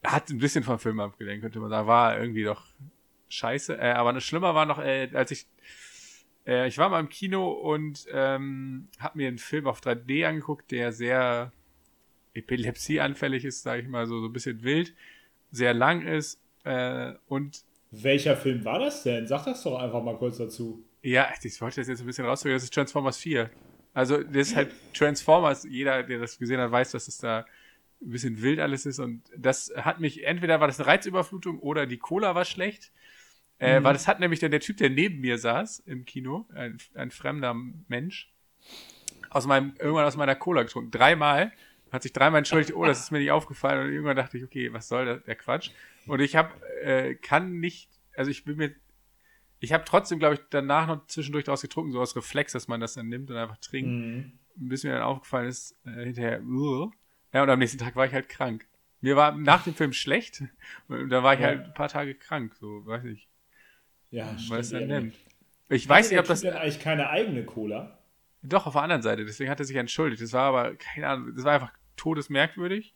[0.03, 1.87] Hat ein bisschen vom Film abgelenkt, könnte man sagen.
[1.87, 2.65] War irgendwie doch
[3.29, 3.77] scheiße.
[3.77, 5.47] Äh, aber noch schlimmer war noch, äh, als ich
[6.45, 10.91] ich war mal im Kino und ähm, habe mir einen Film auf 3D angeguckt, der
[10.91, 11.51] sehr
[12.39, 14.93] Epilepsie anfällig ist, sage ich mal, so, so ein bisschen wild,
[15.51, 17.63] sehr lang ist äh, und.
[17.91, 19.25] Welcher Film war das denn?
[19.27, 20.83] Sag das doch einfach mal kurz dazu.
[21.01, 22.55] Ja, ich wollte das jetzt ein bisschen rausbringen.
[22.55, 23.49] Das ist Transformers 4.
[23.93, 25.63] Also, das ist halt Transformers.
[25.63, 27.45] Jeder, der das gesehen hat, weiß, dass es da
[28.01, 28.99] ein bisschen wild alles ist.
[28.99, 32.91] Und das hat mich, entweder war das eine Reizüberflutung oder die Cola war schlecht.
[33.59, 33.83] Äh, mhm.
[33.83, 37.11] Weil das hat nämlich der, der Typ, der neben mir saß im Kino, ein, ein
[37.11, 37.55] fremder
[37.87, 38.31] Mensch,
[39.29, 40.91] aus meinem, irgendwann aus meiner Cola getrunken.
[40.91, 41.51] Dreimal
[41.91, 43.87] hat sich dreimal entschuldigt, oh, das ist mir nicht aufgefallen.
[43.87, 45.71] Und irgendwann dachte ich, okay, was soll der, der Quatsch?
[46.07, 46.49] Und ich habe,
[46.81, 48.75] äh, kann nicht, also ich bin mir,
[49.59, 52.79] ich habe trotzdem, glaube ich, danach noch zwischendurch daraus getrunken, so aus Reflex, dass man
[52.79, 53.89] das dann nimmt und einfach trinkt.
[53.89, 54.31] Mhm.
[54.55, 56.91] Bis mir dann aufgefallen ist, äh, hinterher, uh,
[57.33, 58.65] ja, und am nächsten Tag war ich halt krank.
[59.01, 60.43] Mir war nach dem Film schlecht
[60.87, 61.47] und da war ich ja.
[61.47, 63.29] halt ein paar Tage krank, so, weiß ich.
[64.11, 65.15] Ja, weil es dann nimmt.
[65.69, 66.41] Ich weiß nicht, ob das.
[66.41, 67.99] denn eigentlich keine eigene Cola?
[68.41, 69.25] Doch, auf der anderen Seite.
[69.25, 70.21] Deswegen hat er sich entschuldigt.
[70.21, 72.95] Das war aber, keine Ahnung, das war einfach todesmerkwürdig.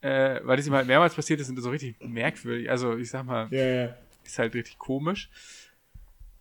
[0.00, 2.68] Äh, weil das ihm halt mehrmals passiert ist und so richtig merkwürdig.
[2.68, 3.96] Also, ich sag mal, ja, ja.
[4.24, 5.30] ist halt richtig komisch.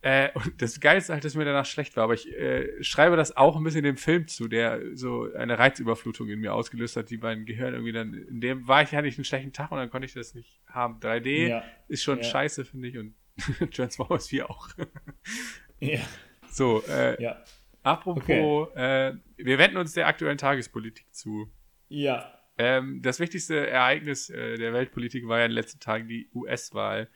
[0.04, 2.06] Äh, und das Geilste halt, dass mir danach schlecht war.
[2.06, 6.28] Aber ich äh, schreibe das auch ein bisschen dem Film zu, der so eine Reizüberflutung
[6.30, 9.20] in mir ausgelöst hat, die mein Gehirn irgendwie dann, in dem war ich ja nicht
[9.20, 11.00] einen schlechten Tag und dann konnte ich das nicht haben.
[11.00, 11.64] 3D ja.
[11.88, 13.14] ist schon scheiße, finde ich, und
[13.76, 14.70] Transformers 4 auch.
[15.80, 16.00] ja.
[16.50, 17.44] So, äh, ja.
[17.84, 18.24] Apropos,
[18.70, 19.10] okay.
[19.10, 21.52] äh, wir wenden uns der aktuellen Tagespolitik zu.
[21.90, 22.32] Ja.
[22.58, 27.10] ähm, das wichtigste Ereignis äh, der Weltpolitik war ja in den letzten Tagen die US-Wahl.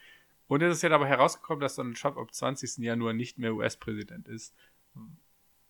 [0.47, 2.78] Und es ist ja dabei herausgekommen, dass Donald Trump am 20.
[2.84, 4.55] Januar nicht mehr US-Präsident ist.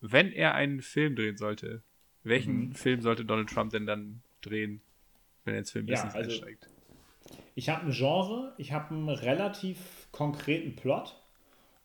[0.00, 1.82] Wenn er einen Film drehen sollte,
[2.22, 2.72] welchen mhm.
[2.74, 4.82] Film sollte Donald Trump denn dann drehen,
[5.44, 6.68] wenn er ins Filmbusiness ja, also, einsteigt?
[7.54, 11.20] Ich habe ein Genre, ich habe einen relativ konkreten Plot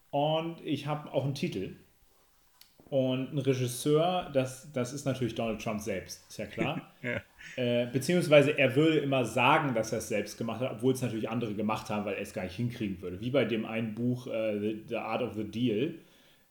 [0.09, 1.75] und ich habe auch einen Titel.
[2.91, 6.93] Und ein Regisseur, das, das ist natürlich Donald Trump selbst, ist ja klar.
[7.01, 7.21] ja.
[7.55, 11.29] Äh, beziehungsweise er würde immer sagen, dass er es selbst gemacht hat, obwohl es natürlich
[11.29, 13.21] andere gemacht haben, weil er es gar nicht hinkriegen würde.
[13.21, 15.93] Wie bei dem einen Buch äh, the, the, Art of the Deal.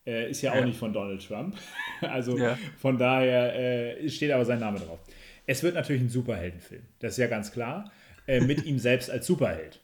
[0.06, 1.58] Äh, ist ja, ja, auch nicht von Donald Trump.
[2.00, 2.56] also ja.
[2.78, 4.98] von daher äh, steht aber sein Name drauf.
[5.44, 7.92] Es wird natürlich ein Superheldenfilm, das ist ja ganz klar.
[8.26, 9.78] Äh, mit ihm selbst als Superheld.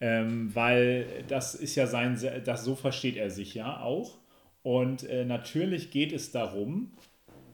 [0.00, 4.18] Ähm, weil das ist ja sein, das so versteht er sich ja auch.
[4.64, 6.90] Und äh, natürlich geht es darum,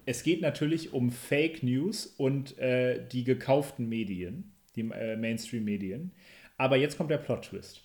[0.07, 6.13] es geht natürlich um Fake News und äh, die gekauften Medien, die äh, Mainstream-Medien.
[6.57, 7.83] Aber jetzt kommt der Plot-Twist.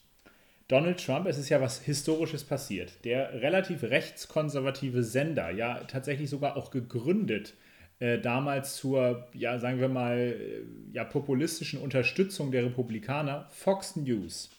[0.68, 3.04] Donald Trump, es ist ja was Historisches passiert.
[3.04, 7.56] Der relativ rechtskonservative Sender, ja tatsächlich sogar auch gegründet,
[8.00, 10.62] äh, damals zur, ja sagen wir mal, äh,
[10.94, 14.52] ja populistischen Unterstützung der Republikaner, Fox News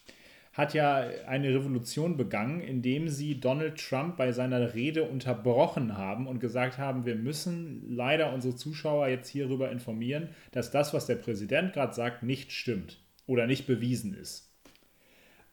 [0.56, 6.40] hat ja eine Revolution begangen, indem sie Donald Trump bei seiner Rede unterbrochen haben und
[6.40, 11.74] gesagt haben, wir müssen leider unsere Zuschauer jetzt hierüber informieren, dass das, was der Präsident
[11.74, 14.50] gerade sagt, nicht stimmt oder nicht bewiesen ist.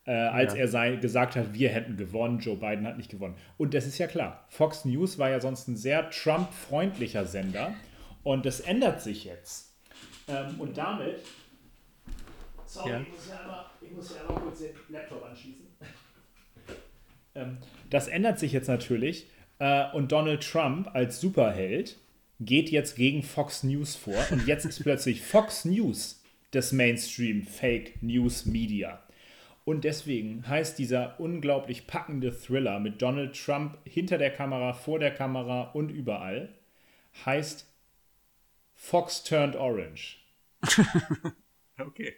[0.05, 0.61] Äh, als ja.
[0.61, 3.35] er sei, gesagt hat, wir hätten gewonnen, Joe Biden hat nicht gewonnen.
[3.57, 4.45] Und das ist ja klar.
[4.49, 7.73] Fox News war ja sonst ein sehr Trump-freundlicher Sender
[8.23, 9.73] und das ändert sich jetzt.
[10.29, 11.17] Ähm, und damit
[12.73, 13.01] Sorry, ja.
[13.01, 15.65] ich, muss ja einmal, ich muss ja einmal kurz den Laptop anschließen.
[17.35, 17.57] ähm,
[17.89, 19.27] das ändert sich jetzt natürlich.
[19.59, 21.97] Äh, und Donald Trump als Superheld
[22.39, 24.25] geht jetzt gegen Fox News vor.
[24.31, 26.21] Und jetzt ist plötzlich Fox News
[26.51, 29.01] das Mainstream Fake News Media.
[29.65, 35.13] Und deswegen heißt dieser unglaublich packende Thriller mit Donald Trump hinter der Kamera, vor der
[35.13, 36.49] Kamera und überall,
[37.25, 37.65] heißt
[38.75, 40.17] Fox Turned Orange.
[41.79, 42.13] Okay.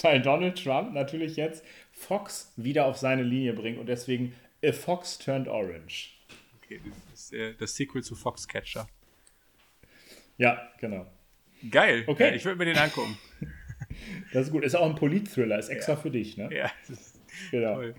[0.00, 4.34] Weil Donald Trump natürlich jetzt Fox wieder auf seine Linie bringt und deswegen
[4.64, 6.14] A Fox Turned Orange.
[6.62, 6.80] Okay,
[7.12, 8.88] das ist äh, das Sequel zu Foxcatcher.
[10.38, 11.06] Ja, genau.
[11.70, 12.04] Geil.
[12.06, 12.30] Okay.
[12.30, 13.16] Ja, ich würde mir den angucken.
[14.32, 14.64] das ist gut.
[14.64, 15.98] Ist auch ein Polit-Thriller, ist extra ja.
[15.98, 16.48] für dich, ne?
[16.52, 17.20] Ja, das ist
[17.50, 17.74] genau.
[17.74, 17.94] toll.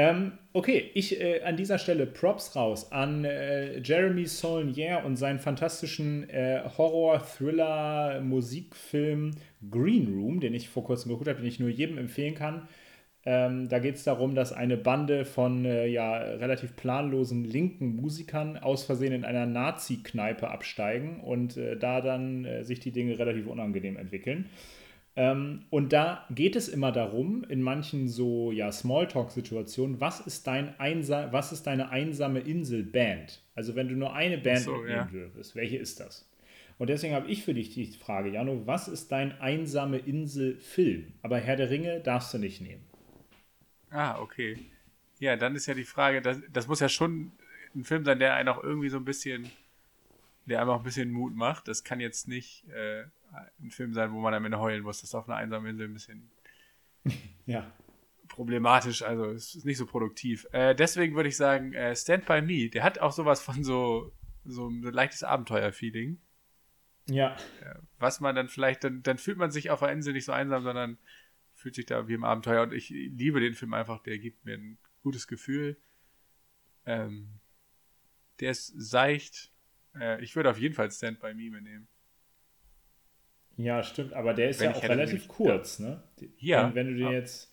[0.00, 5.38] Ähm, okay, ich äh, an dieser Stelle Props raus an äh, Jeremy Saulnier und seinen
[5.38, 9.32] fantastischen äh, Horror-Thriller-Musikfilm
[9.70, 12.66] Green Room, den ich vor kurzem geguckt habe, den ich nur jedem empfehlen kann.
[13.26, 18.56] Ähm, da geht es darum, dass eine Bande von äh, ja, relativ planlosen linken Musikern
[18.56, 23.46] aus Versehen in einer Nazi-Kneipe absteigen und äh, da dann äh, sich die Dinge relativ
[23.46, 24.48] unangenehm entwickeln.
[25.16, 30.78] Ähm, und da geht es immer darum, in manchen so ja, Smalltalk-Situationen, was ist dein
[30.78, 33.42] Einsa was ist deine einsame Insel-Band?
[33.54, 35.04] Also wenn du nur eine Band so, ja.
[35.04, 36.30] dürftest, welche ist das?
[36.78, 41.12] Und deswegen habe ich für dich die Frage, Jano, was ist dein einsame Insel-Film?
[41.22, 42.82] Aber Herr der Ringe darfst du nicht nehmen.
[43.90, 44.56] Ah, okay.
[45.18, 47.32] Ja, dann ist ja die Frage, das, das muss ja schon
[47.74, 49.50] ein Film sein, der einen auch irgendwie so ein bisschen,
[50.46, 51.68] der einem auch ein bisschen Mut macht.
[51.68, 55.00] Das kann jetzt nicht äh, ein Film sein, wo man am Ende heulen muss.
[55.00, 56.30] Das ist auf einer einsamen Insel ein bisschen
[57.46, 57.72] ja.
[58.28, 60.46] problematisch, also es ist nicht so produktiv.
[60.52, 64.12] Äh, deswegen würde ich sagen, äh, Stand By Me, der hat auch sowas von so,
[64.44, 66.20] so ein leichtes Abenteuer-Feeling.
[67.08, 67.36] Ja.
[67.98, 70.62] Was man dann vielleicht, dann, dann fühlt man sich auf der Insel nicht so einsam,
[70.62, 70.98] sondern
[71.54, 72.62] fühlt sich da wie im Abenteuer.
[72.62, 75.76] Und ich liebe den Film einfach, der gibt mir ein gutes Gefühl.
[76.86, 77.40] Ähm,
[78.38, 79.52] der ist seicht.
[79.94, 81.88] Äh, ich würde auf jeden Fall Stand By Me nehmen.
[83.62, 86.02] Ja, stimmt, aber der ist wenn ja auch relativ kurz, ne?
[86.38, 86.68] Ja.
[86.68, 87.52] Wenn, wenn du den jetzt.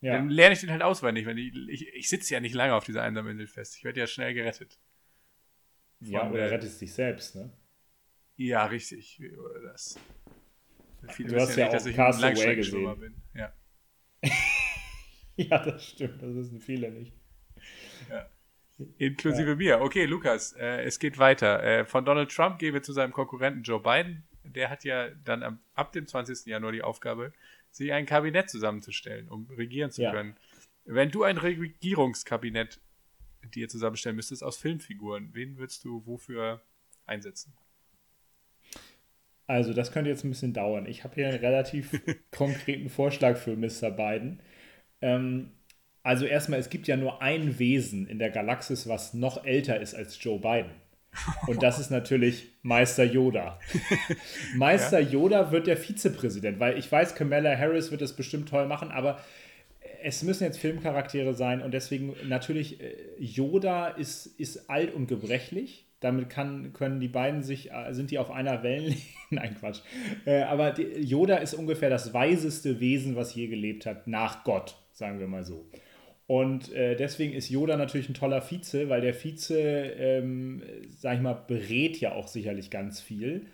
[0.00, 0.14] Ja.
[0.14, 2.84] Dann lerne ich den halt auswendig, wenn ich, ich, ich sitze ja nicht lange auf
[2.84, 3.76] dieser einsamen Insel fest.
[3.76, 4.78] Ich werde ja schnell gerettet.
[6.00, 7.50] Von ja, oder rettest dich selbst, ne?
[8.36, 9.20] Ja, richtig.
[9.38, 9.98] Oder das.
[11.10, 13.00] Viele du hast ja, nicht, auch dass ich Castaway gesehen.
[13.00, 13.14] bin.
[13.34, 13.52] Ja.
[15.36, 16.20] ja, das stimmt.
[16.20, 17.12] Das wissen viele nicht.
[18.10, 18.28] Ja.
[18.98, 19.56] Inklusive ja.
[19.56, 19.80] mir.
[19.80, 21.62] Okay, Lukas, äh, es geht weiter.
[21.62, 25.42] Äh, von Donald Trump gehen wir zu seinem Konkurrenten Joe Biden der hat ja dann
[25.42, 26.46] ab, ab dem 20.
[26.46, 27.32] Januar die Aufgabe,
[27.70, 30.12] sich ein Kabinett zusammenzustellen, um regieren zu ja.
[30.12, 30.36] können.
[30.84, 32.80] Wenn du ein Regierungskabinett
[33.54, 36.62] dir zusammenstellen müsstest aus Filmfiguren, wen würdest du wofür
[37.06, 37.52] einsetzen?
[39.46, 40.86] Also, das könnte jetzt ein bisschen dauern.
[40.86, 43.90] Ich habe hier einen relativ konkreten Vorschlag für Mr.
[43.90, 44.40] Biden.
[45.02, 45.52] Ähm,
[46.02, 49.94] also, erstmal, es gibt ja nur ein Wesen in der Galaxis, was noch älter ist
[49.94, 50.70] als Joe Biden.
[51.46, 53.58] Und das ist natürlich Meister Yoda.
[54.56, 55.10] Meister ja.
[55.10, 59.18] Yoda wird der Vizepräsident, weil ich weiß, Kamala Harris wird das bestimmt toll machen, aber
[60.02, 65.86] es müssen jetzt Filmcharaktere sein und deswegen natürlich äh, Yoda ist, ist alt und gebrechlich.
[66.00, 69.00] Damit kann, können die beiden sich, äh, sind die auf einer Wellenlänge?
[69.30, 69.80] Nein, Quatsch.
[70.26, 74.76] Äh, aber die, Yoda ist ungefähr das weiseste Wesen, was je gelebt hat, nach Gott,
[74.92, 75.66] sagen wir mal so.
[76.26, 81.20] Und äh, deswegen ist Yoda natürlich ein toller Vize, weil der Vize, ähm, sag ich
[81.20, 83.46] mal, berät ja auch sicherlich ganz viel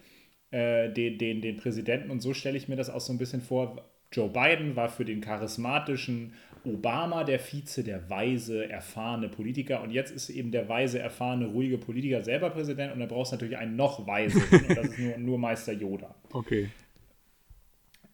[0.52, 2.10] äh, den, den, den Präsidenten.
[2.10, 3.84] Und so stelle ich mir das auch so ein bisschen vor.
[4.12, 9.82] Joe Biden war für den charismatischen Obama der Vize, der weise, erfahrene Politiker.
[9.82, 12.92] Und jetzt ist eben der weise, erfahrene, ruhige Politiker selber Präsident.
[12.92, 14.64] Und da brauchst du natürlich einen noch weiseren.
[14.68, 16.14] und das ist nur, nur Meister Yoda.
[16.32, 16.68] Okay.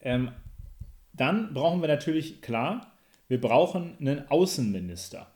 [0.01, 0.31] Ähm,
[1.13, 2.93] dann brauchen wir natürlich, klar,
[3.29, 5.31] wir brauchen einen Außenminister.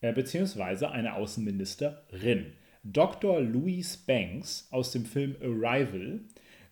[0.00, 2.52] Äh, beziehungsweise eine Außenministerin.
[2.82, 3.40] Dr.
[3.40, 6.20] Louise Banks aus dem Film Arrival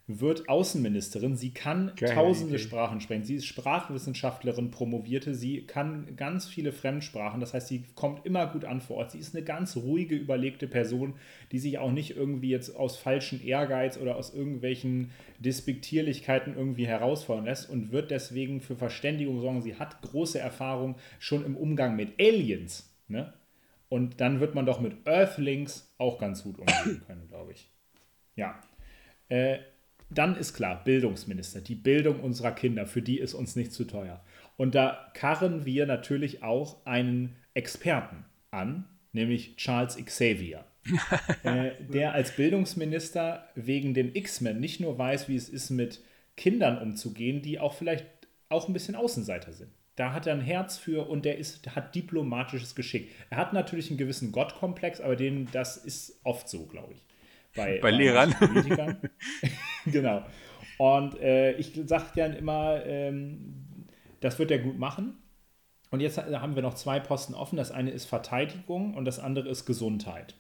[0.07, 1.37] wird Außenministerin.
[1.37, 2.59] Sie kann Geil, tausende.
[2.59, 3.25] Sprachen sprechen.
[3.25, 5.35] Sie ist Sprachwissenschaftlerin, promovierte.
[5.35, 7.41] Sie kann ganz viele Fremdsprachen.
[7.41, 9.13] Das heißt, sie kommt immer gut an vor Ort.
[9.13, 11.15] Sie ist eine ganz ruhige, überlegte Person,
[11.53, 17.45] die sich auch nicht irgendwie jetzt aus falschen Ehrgeiz oder aus irgendwelchen Despektierlichkeiten irgendwie herausfordern
[17.45, 19.63] lässt und wird deswegen für Verständigung sorgen.
[19.63, 22.93] Sie hat große Erfahrung schon im Umgang mit Aliens.
[23.07, 23.33] Ne?
[23.89, 27.69] Und dann wird man doch mit Earthlings auch ganz gut umgehen können, glaube ich.
[28.35, 28.59] Ja.
[29.29, 29.59] Äh,
[30.19, 34.23] dann ist klar, Bildungsminister, die Bildung unserer Kinder, für die ist uns nicht zu teuer.
[34.57, 40.65] Und da karren wir natürlich auch einen Experten an, nämlich Charles Xavier.
[41.45, 46.03] äh, der als Bildungsminister wegen den X-Men nicht nur weiß, wie es ist, mit
[46.37, 48.07] Kindern umzugehen, die auch vielleicht
[48.49, 49.71] auch ein bisschen Außenseiter sind.
[49.95, 53.11] Da hat er ein Herz für und der ist, hat diplomatisches Geschick.
[53.31, 57.05] Er hat natürlich einen gewissen Gottkomplex, aber den, das ist oft so, glaube ich
[57.55, 58.35] bei, bei Lehrern.
[59.87, 60.25] genau.
[60.79, 63.87] Und äh, ich sage gern immer, ähm,
[64.21, 65.19] das wird er gut machen.
[65.91, 67.57] Und jetzt haben wir noch zwei Posten offen.
[67.57, 70.35] Das eine ist Verteidigung und das andere ist Gesundheit.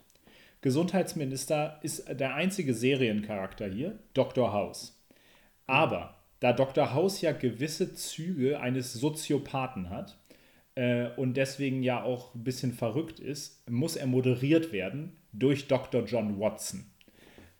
[0.62, 4.52] Gesundheitsminister ist der einzige Seriencharakter hier, Dr.
[4.52, 5.04] House.
[5.66, 6.94] Aber da Dr.
[6.94, 10.18] House ja gewisse Züge eines Soziopathen hat
[10.74, 16.04] äh, und deswegen ja auch ein bisschen verrückt ist, muss er moderiert werden durch Dr.
[16.04, 16.91] John Watson.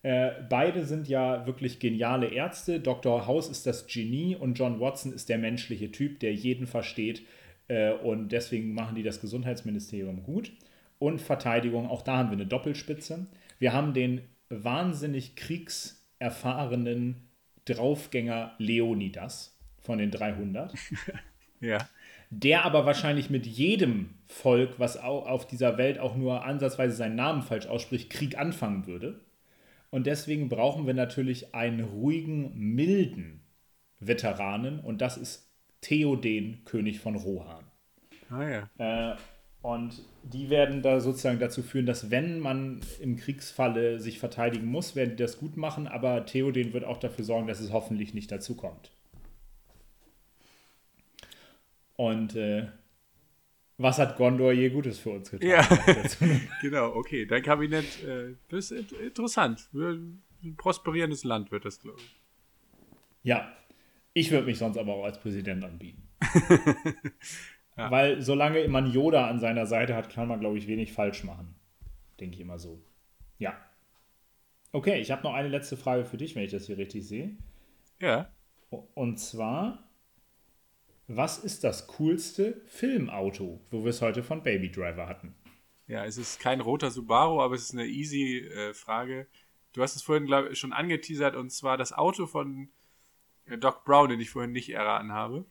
[0.02, 2.80] Äh, beide sind ja wirklich geniale Ärzte.
[2.80, 3.26] Dr.
[3.26, 7.22] House ist das Genie und John Watson ist der menschliche Typ, der jeden versteht.
[7.68, 10.52] Äh, und deswegen machen die das Gesundheitsministerium gut.
[10.98, 13.26] Und Verteidigung, auch da haben wir eine Doppelspitze.
[13.58, 17.28] Wir haben den wahnsinnig kriegserfahrenen
[17.64, 20.74] Draufgänger Leonidas von den 300.
[21.60, 21.78] ja.
[22.30, 27.42] Der aber wahrscheinlich mit jedem Volk, was auf dieser Welt auch nur ansatzweise seinen Namen
[27.42, 29.20] falsch ausspricht, Krieg anfangen würde.
[29.92, 33.42] Und deswegen brauchen wir natürlich einen ruhigen, milden
[34.00, 34.80] Veteranen.
[34.80, 37.66] Und das ist Theoden, König von Rohan.
[38.30, 39.12] Ah ja.
[39.12, 39.16] Äh,
[39.60, 44.96] und die werden da sozusagen dazu führen, dass wenn man im Kriegsfalle sich verteidigen muss,
[44.96, 48.32] werden die das gut machen, aber Theoden wird auch dafür sorgen, dass es hoffentlich nicht
[48.32, 48.92] dazu kommt.
[51.96, 52.68] Und äh,
[53.82, 55.48] was hat Gondor je Gutes für uns getan?
[55.48, 55.68] Ja,
[56.60, 57.26] genau, okay.
[57.26, 59.68] Dein Kabinett, äh, das ist interessant.
[59.74, 60.22] Ein
[60.56, 62.20] prosperierendes Land wird das, glaube ich.
[63.22, 63.52] Ja,
[64.14, 66.08] ich würde mich sonst aber auch als Präsident anbieten.
[67.76, 67.90] ja.
[67.90, 71.54] Weil solange man Yoda an seiner Seite hat, kann man, glaube ich, wenig falsch machen.
[72.20, 72.82] Denke ich immer so.
[73.38, 73.56] Ja.
[74.72, 77.36] Okay, ich habe noch eine letzte Frage für dich, wenn ich das hier richtig sehe.
[78.00, 78.30] Ja.
[78.94, 79.90] Und zwar,
[81.16, 85.34] was ist das coolste Filmauto, wo wir es heute von Baby Driver hatten?
[85.86, 89.26] Ja, es ist kein roter Subaru, aber es ist eine easy äh, Frage.
[89.72, 92.68] Du hast es vorhin, glaube ich, schon angeteasert, und zwar das Auto von
[93.46, 95.44] äh, Doc Brown, den ich vorhin nicht erraten habe.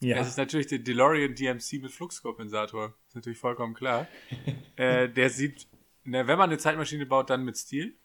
[0.00, 0.16] Ja.
[0.16, 2.94] Das ist natürlich der DeLorean DMC mit Fluxkompensator.
[3.08, 4.08] Ist natürlich vollkommen klar.
[4.76, 5.68] äh, der sieht,
[6.04, 7.96] na, wenn man eine Zeitmaschine baut, dann mit Stil.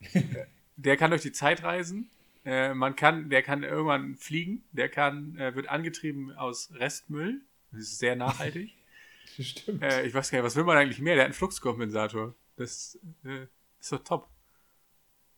[0.76, 2.10] der kann durch die Zeit reisen.
[2.44, 7.40] Äh, man kann, der kann irgendwann fliegen, der kann, äh, wird angetrieben aus Restmüll.
[7.70, 8.74] Das ist sehr nachhaltig.
[9.40, 9.82] Stimmt.
[9.82, 11.14] Äh, ich weiß gar nicht, was will man eigentlich mehr?
[11.14, 12.34] Der hat einen Fluxkompensator.
[12.56, 13.46] Das äh,
[13.80, 14.28] ist doch top.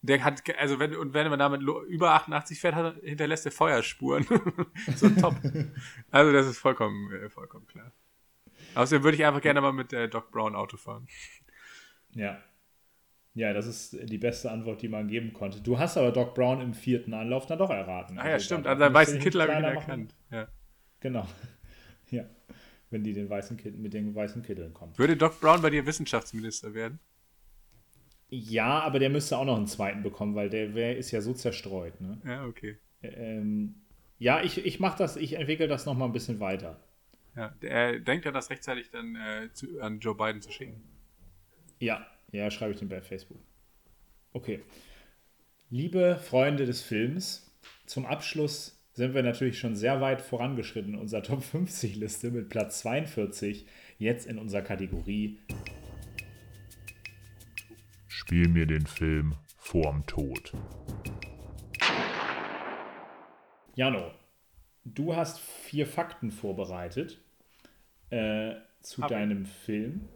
[0.03, 4.27] Der hat, also wenn, und wenn man damit über 88 fährt, hat, hinterlässt er Feuerspuren.
[4.97, 5.37] so top.
[6.11, 7.93] Also das ist vollkommen, äh, vollkommen klar.
[8.75, 11.07] Außerdem würde ich einfach gerne mal mit äh, Doc Brown Auto fahren.
[12.13, 12.43] Ja,
[13.35, 15.61] ja, das ist die beste Antwort, die man geben konnte.
[15.61, 18.17] Du hast aber Doc Brown im vierten Anlauf dann doch erraten.
[18.19, 18.67] Ah ja, also stimmt.
[18.69, 20.15] An seinem weißen Kittel habe ich ihn erkannt.
[20.31, 20.49] Ja.
[21.01, 21.27] Genau.
[22.11, 22.25] Ja.
[22.91, 24.99] Wenn die den weißen Kittel, mit den weißen Kitteln kommt.
[24.99, 27.01] Würde Doc Brown bei dir Wissenschaftsminister werden?
[28.29, 31.33] Ja, aber der müsste auch noch einen zweiten bekommen, weil der, der ist ja so
[31.33, 32.01] zerstreut.
[32.01, 32.21] Ne?
[32.25, 32.77] Ja, okay.
[33.03, 33.77] Ähm,
[34.19, 36.79] ja, ich, ich mache das, ich entwickle das noch mal ein bisschen weiter.
[37.35, 40.85] Ja, der denkt ja, das rechtzeitig dann äh, zu, an Joe Biden zu schicken.
[41.81, 43.41] Ja, ja, schreibe ich den bei Facebook.
[44.33, 44.61] Okay.
[45.71, 47.51] Liebe Freunde des Films,
[47.87, 52.49] zum Abschluss sind wir natürlich schon sehr weit vorangeschritten in unserer Top 50 Liste mit
[52.49, 53.67] Platz 42,
[53.99, 55.39] jetzt in unserer Kategorie
[58.09, 60.53] Spiel mir den Film vorm Tod.
[63.75, 64.13] Jano,
[64.85, 67.21] du hast vier Fakten vorbereitet
[68.11, 69.17] äh, zu Hab ich.
[69.17, 70.09] deinem Film.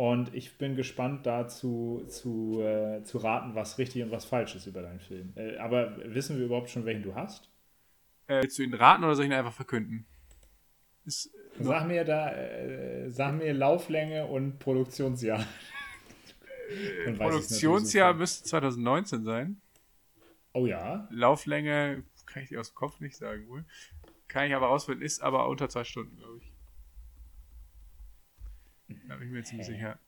[0.00, 4.66] Und ich bin gespannt dazu zu, äh, zu raten, was richtig und was falsch ist
[4.66, 5.32] über deinen Film.
[5.34, 7.50] Äh, aber wissen wir überhaupt schon, welchen du hast?
[8.28, 10.06] Äh, willst du ihn raten oder soll ich ihn einfach verkünden?
[11.04, 15.44] Ist, Sag mir da, äh, sag mir Lauflänge und Produktionsjahr.
[17.08, 19.60] Ich's Produktionsjahr müsste 2019 sein.
[20.52, 21.08] Oh ja.
[21.10, 23.64] Lauflänge kann ich dir aus dem Kopf nicht sagen wohl.
[24.28, 26.47] Kann ich aber ausfinden, ist aber unter zwei Stunden, glaube ich.
[29.08, 29.98] Da bin ich mir ziemlich sicher.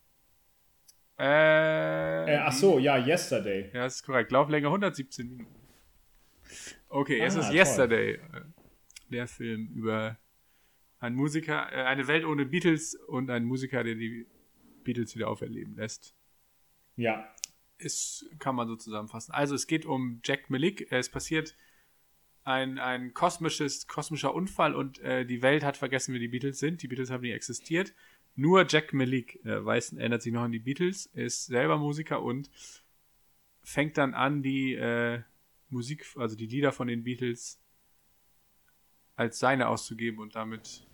[1.19, 3.67] Äh, Äh, ach so, ja, Yesterday.
[3.75, 4.33] Ja, das ist korrekt.
[4.33, 5.55] Lauflänge 117 Minuten.
[6.89, 7.57] Okay, es Ah, ist toll.
[7.57, 8.13] Yesterday.
[8.15, 8.21] äh,
[9.11, 10.19] Der Film über
[10.99, 14.27] einen Musiker, äh, eine Welt ohne Beatles und einen Musiker, der die
[14.85, 16.15] Beatles wieder auferleben lässt.
[16.97, 17.33] Ja.
[17.79, 19.33] ist, kann man so zusammenfassen.
[19.33, 20.87] Also es geht um Jack Malik.
[20.93, 21.57] Es passiert
[22.45, 26.83] ein, ein kosmisches, kosmischer Unfall und äh, die Welt hat vergessen, wer die Beatles sind.
[26.83, 27.95] Die Beatles haben nie existiert.
[28.37, 32.51] Nur Jack Malik äh, weiß, erinnert sich noch an die Beatles, ist selber Musiker und
[33.63, 35.23] fängt dann an, die äh,
[35.69, 37.61] Musik, also die Lieder von den Beatles
[39.17, 40.87] als seine auszugeben und damit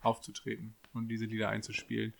[0.00, 2.14] aufzutreten und diese Lieder einzuspielen.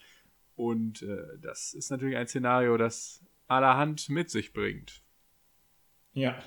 [0.57, 5.03] Und äh, das ist natürlich ein Szenario, das allerhand mit sich bringt,
[6.15, 6.43] Ja.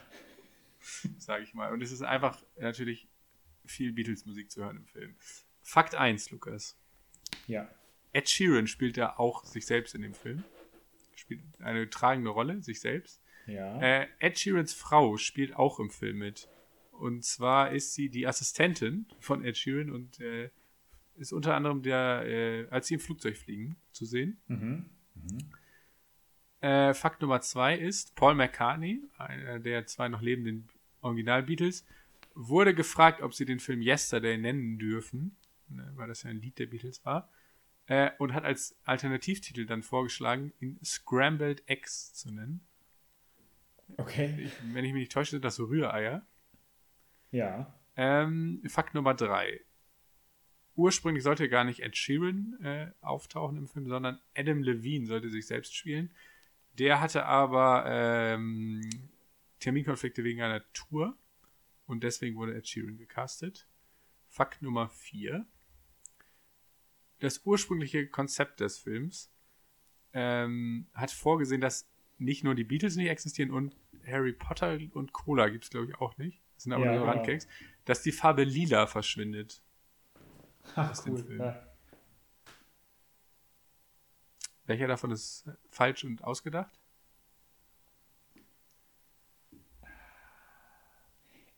[1.18, 1.72] sage ich mal.
[1.72, 3.07] Und es ist einfach natürlich
[3.66, 5.16] viel Beatles-Musik zu hören im Film.
[5.62, 6.78] Fakt 1, Lukas.
[7.47, 7.70] Ja.
[8.20, 10.43] Ed Sheeran spielt ja auch sich selbst in dem Film.
[11.15, 13.22] Spielt eine tragende Rolle, sich selbst.
[13.47, 13.80] Ja.
[13.82, 16.49] Äh, Ed Sheerans Frau spielt auch im Film mit.
[16.91, 20.49] Und zwar ist sie die Assistentin von Ed Sheeran und äh,
[21.15, 24.41] ist unter anderem der, äh, als sie im Flugzeug fliegen, zu sehen.
[24.47, 24.89] Mhm.
[26.59, 30.67] Äh, Fakt Nummer zwei ist, Paul McCartney, einer der zwei noch lebenden
[30.99, 31.86] Original-Beatles,
[32.36, 35.38] wurde gefragt, ob sie den Film Yesterday nennen dürfen,
[35.70, 37.30] ne, weil das ja ein Lied der Beatles war,
[37.89, 42.61] äh, und hat als Alternativtitel dann vorgeschlagen, ihn Scrambled Eggs zu nennen.
[43.97, 44.37] Okay.
[44.39, 46.25] Ich, wenn ich mich nicht täusche, sind das so Rühreier.
[47.31, 47.73] Ja.
[47.95, 49.61] Ähm, Fakt Nummer drei.
[50.75, 55.47] Ursprünglich sollte gar nicht Ed Sheeran äh, auftauchen im Film, sondern Adam Levine sollte sich
[55.47, 56.11] selbst spielen.
[56.77, 58.87] Der hatte aber ähm,
[59.59, 61.17] Terminkonflikte wegen einer Tour
[61.87, 63.67] und deswegen wurde Ed Sheeran gecastet.
[64.27, 65.47] Fakt Nummer vier.
[67.20, 69.30] Das ursprüngliche Konzept des Films
[70.13, 75.49] ähm, hat vorgesehen, dass nicht nur die Beatles nicht existieren und Harry Potter und Cola
[75.49, 76.41] gibt es, glaube ich, auch nicht.
[76.55, 77.11] Das sind aber Ja, nur genau.
[77.11, 77.47] Randcakes.
[77.86, 79.61] Dass die Farbe lila verschwindet.
[80.76, 81.24] Ach, Aus dem cool.
[81.24, 81.39] Film.
[81.39, 81.65] Ja.
[84.65, 86.80] Welcher davon ist falsch und ausgedacht?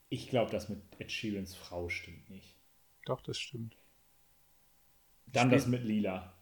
[0.10, 2.56] Ich glaube, das mit Ed Sheerans Frau stimmt nicht.
[3.06, 3.76] Doch, das stimmt.
[5.34, 6.34] Dann Spiel- das mit Lila.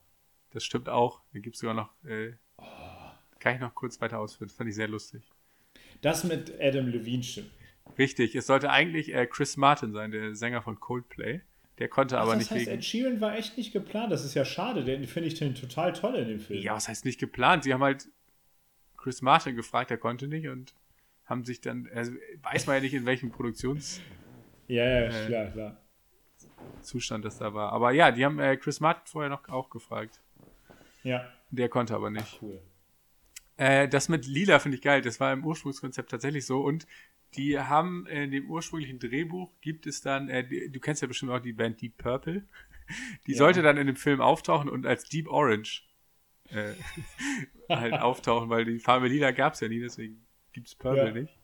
[0.51, 1.21] Das stimmt auch.
[1.31, 1.91] Hier gibt es sogar noch.
[2.03, 2.33] Äh,
[3.39, 4.47] kann ich noch kurz weiter ausführen?
[4.49, 5.23] Das fand ich sehr lustig.
[6.01, 7.51] Das mit Adam Levine stimmt.
[7.97, 11.41] Richtig, es sollte eigentlich äh, Chris Martin sein, der Sänger von Coldplay.
[11.79, 12.77] Der konnte Ach, aber das nicht heißt, wegen.
[12.77, 14.11] Ed Sheeran war echt nicht geplant.
[14.11, 14.83] Das ist ja schade.
[14.83, 16.61] Den finde ich den total toll in dem Film.
[16.61, 17.63] Ja, was heißt nicht geplant?
[17.63, 18.09] Sie haben halt
[18.97, 20.73] Chris Martin gefragt, der konnte nicht und
[21.25, 21.87] haben sich dann.
[21.93, 22.11] Also
[22.43, 24.07] weiß man ja nicht, in welchem Produktionszustand
[24.67, 25.27] ja, ja Äh.
[25.27, 25.81] klar,
[27.07, 27.20] klar.
[27.20, 27.72] das da war.
[27.72, 30.20] Aber ja, die haben äh, Chris Martin vorher noch auch gefragt.
[31.03, 32.39] Ja, Der konnte aber nicht.
[32.41, 32.62] cool.
[33.57, 35.01] Äh, das mit Lila finde ich geil.
[35.01, 36.62] Das war im Ursprungskonzept tatsächlich so.
[36.62, 36.88] Und
[37.36, 41.32] die haben in dem ursprünglichen Drehbuch gibt es dann, äh, die, du kennst ja bestimmt
[41.32, 42.43] auch die Band Deep Purple.
[43.28, 43.38] Die Ja.
[43.38, 45.84] sollte dann in dem Film auftauchen und als Deep Orange
[46.49, 46.74] äh,
[47.70, 51.12] halt auftauchen, weil die Farbe Lila gab es ja nie, deswegen gibt es Purple Ja.
[51.12, 51.38] nicht.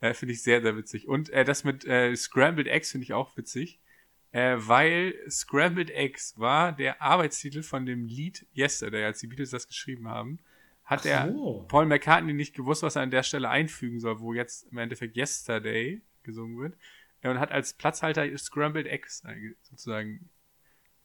[0.00, 1.06] Äh, finde ich sehr, sehr witzig.
[1.06, 1.82] Und äh, das mit
[2.16, 3.80] Scrambled Eggs finde ich auch witzig.
[4.30, 9.66] Äh, weil Scrambled Eggs war der Arbeitstitel von dem Lied Yesterday, als die Beatles das
[9.66, 10.38] geschrieben haben.
[10.84, 11.64] Hat so.
[11.68, 15.16] Paul McCartney nicht gewusst, was er an der Stelle einfügen soll, wo jetzt im Endeffekt
[15.16, 16.76] Yesterday gesungen wird.
[17.22, 19.22] Und hat als Platzhalter Scrambled Eggs
[19.62, 20.30] sozusagen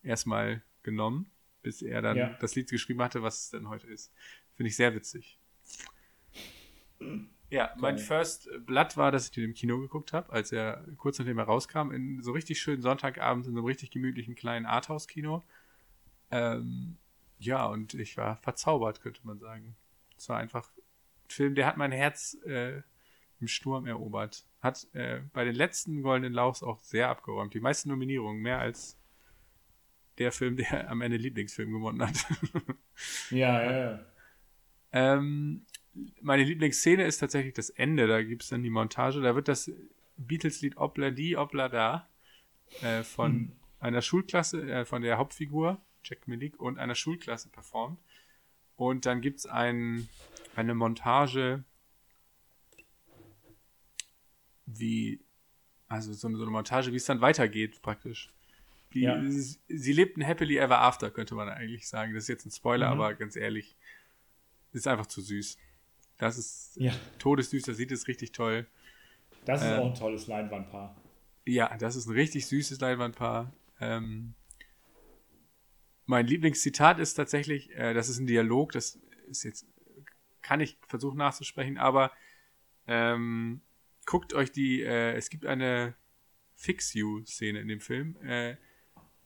[0.04, 1.32] erstmal genommen,
[1.64, 2.38] bis er dann Ja.
[2.40, 4.14] das Lied geschrieben hatte, was es denn heute ist.
[4.56, 5.40] Finde ich sehr witzig.
[7.54, 8.04] Ja, mein Geil.
[8.04, 11.44] First Blood war, dass ich den im Kino geguckt habe, als er kurz nachdem er
[11.44, 15.44] rauskam, in so richtig schönen Sonntagabend in so einem richtig gemütlichen kleinen Arthouse-Kino.
[16.32, 16.98] Ähm,
[17.38, 19.76] ja, und ich war verzaubert, könnte man sagen.
[20.18, 22.82] Es war einfach ein Film, der hat mein Herz äh,
[23.40, 24.48] im Sturm erobert.
[24.60, 27.54] Hat äh, bei den letzten Goldenen Lauchs auch sehr abgeräumt.
[27.54, 28.98] Die meisten Nominierungen, mehr als
[30.18, 32.18] der Film, der am Ende Lieblingsfilm gewonnen hat.
[33.30, 34.06] Ja, ja, ja.
[34.92, 35.68] Ähm,
[36.22, 38.08] meine Lieblingsszene ist tatsächlich das Ende.
[38.08, 39.22] Da gibt es dann die Montage.
[39.22, 39.72] Da wird das
[40.18, 42.10] Beatles-Lied Obla di, Obla da
[42.82, 48.00] äh, von einer Schulklasse, äh, von der Hauptfigur, Jack Milik, und einer Schulklasse performt.
[48.76, 50.08] Und dann gibt es ein,
[50.56, 51.64] eine Montage,
[54.66, 55.20] wie,
[55.88, 58.32] also so eine, so eine Montage, wie es dann weitergeht, praktisch.
[58.90, 59.22] Wie, Ja.
[59.30, 62.14] sie, sie lebten happily ever after, könnte man eigentlich sagen.
[62.14, 62.94] Das ist jetzt ein Spoiler, Mhm.
[63.02, 63.76] aber ganz ehrlich,
[64.72, 65.58] ist einfach zu süß.
[66.18, 68.68] Das ist Ja, todessüß, das sieht es richtig toll.
[69.46, 69.80] das ist Ähm.
[69.80, 70.96] auch ein tolles Leinwandpaar.
[71.46, 73.52] Ja, das ist ein richtig süßes Leinwandpaar.
[73.80, 74.34] Ähm,
[76.06, 79.66] mein Lieblingszitat ist tatsächlich, äh, das ist ein Dialog, das ist jetzt,
[80.42, 82.12] kann ich versuchen nachzusprechen, aber
[82.88, 83.62] ähm,
[84.06, 85.96] guckt euch die, äh, es gibt eine
[86.56, 88.56] Fix You-Szene in dem Film, äh,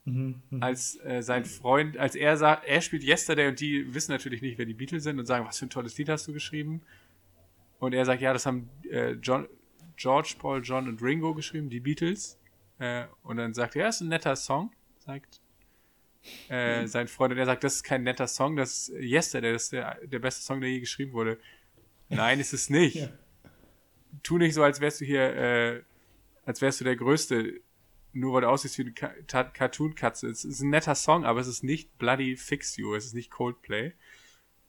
[0.07, 0.63] Mhm, mhm.
[0.63, 4.57] als äh, sein Freund, als er sagt, er spielt Yesterday und die wissen natürlich nicht,
[4.57, 6.81] wer die Beatles sind und sagen, was für ein tolles Lied hast du geschrieben?
[7.79, 9.49] Und er sagt, ja, das haben äh, John,
[9.97, 12.39] George, Paul, John und Ringo geschrieben, die Beatles.
[12.79, 15.41] Äh, und dann sagt er, ja, ist ein netter Song, sagt
[16.47, 17.33] äh, sein Freund.
[17.33, 20.19] Und er sagt, das ist kein netter Song, das ist Yesterday, das ist der, der
[20.19, 21.37] beste Song, der je geschrieben wurde.
[22.07, 22.95] Nein, ist es nicht.
[22.95, 23.09] Ja.
[24.23, 25.81] Tu nicht so, als wärst du hier, äh,
[26.45, 27.59] als wärst du der Größte,
[28.13, 30.27] nur weil du aussiehst wie eine Ka Cartoon-Katze.
[30.27, 33.29] Es ist ein netter Song, aber es ist nicht Bloody Fix You, es ist nicht
[33.31, 33.93] Coldplay.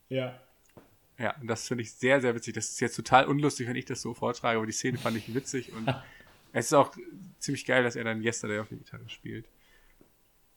[0.09, 0.41] Ja.
[1.19, 2.55] Ja, und das finde ich sehr, sehr witzig.
[2.55, 5.35] Das ist jetzt total unlustig, wenn ich das so vortrage, aber die Szene fand ich
[5.35, 5.89] witzig und
[6.53, 6.95] es ist auch
[7.39, 9.49] ziemlich geil, dass er dann Yesterday auf der Gitarre spielt.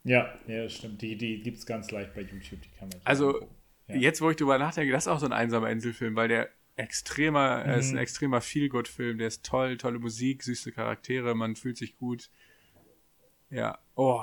[0.04, 1.02] Ja, ja, das stimmt.
[1.02, 3.48] Die, die gibt es ganz leicht bei YouTube, die kann man Also.
[3.88, 3.96] Ja.
[3.96, 7.64] Jetzt, wo ich drüber nachdenke, das ist auch so ein einsamer Inselfilm, weil der extremer,
[7.66, 7.98] er ist ein Mhm.
[8.00, 12.30] extremer Feel-Good-Film, der ist toll, tolle Musik, süße Charaktere, man fühlt sich gut.
[13.52, 14.22] Ja, oh.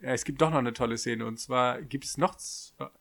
[0.00, 2.36] Ja, es gibt doch noch eine tolle Szene und zwar gibt es noch,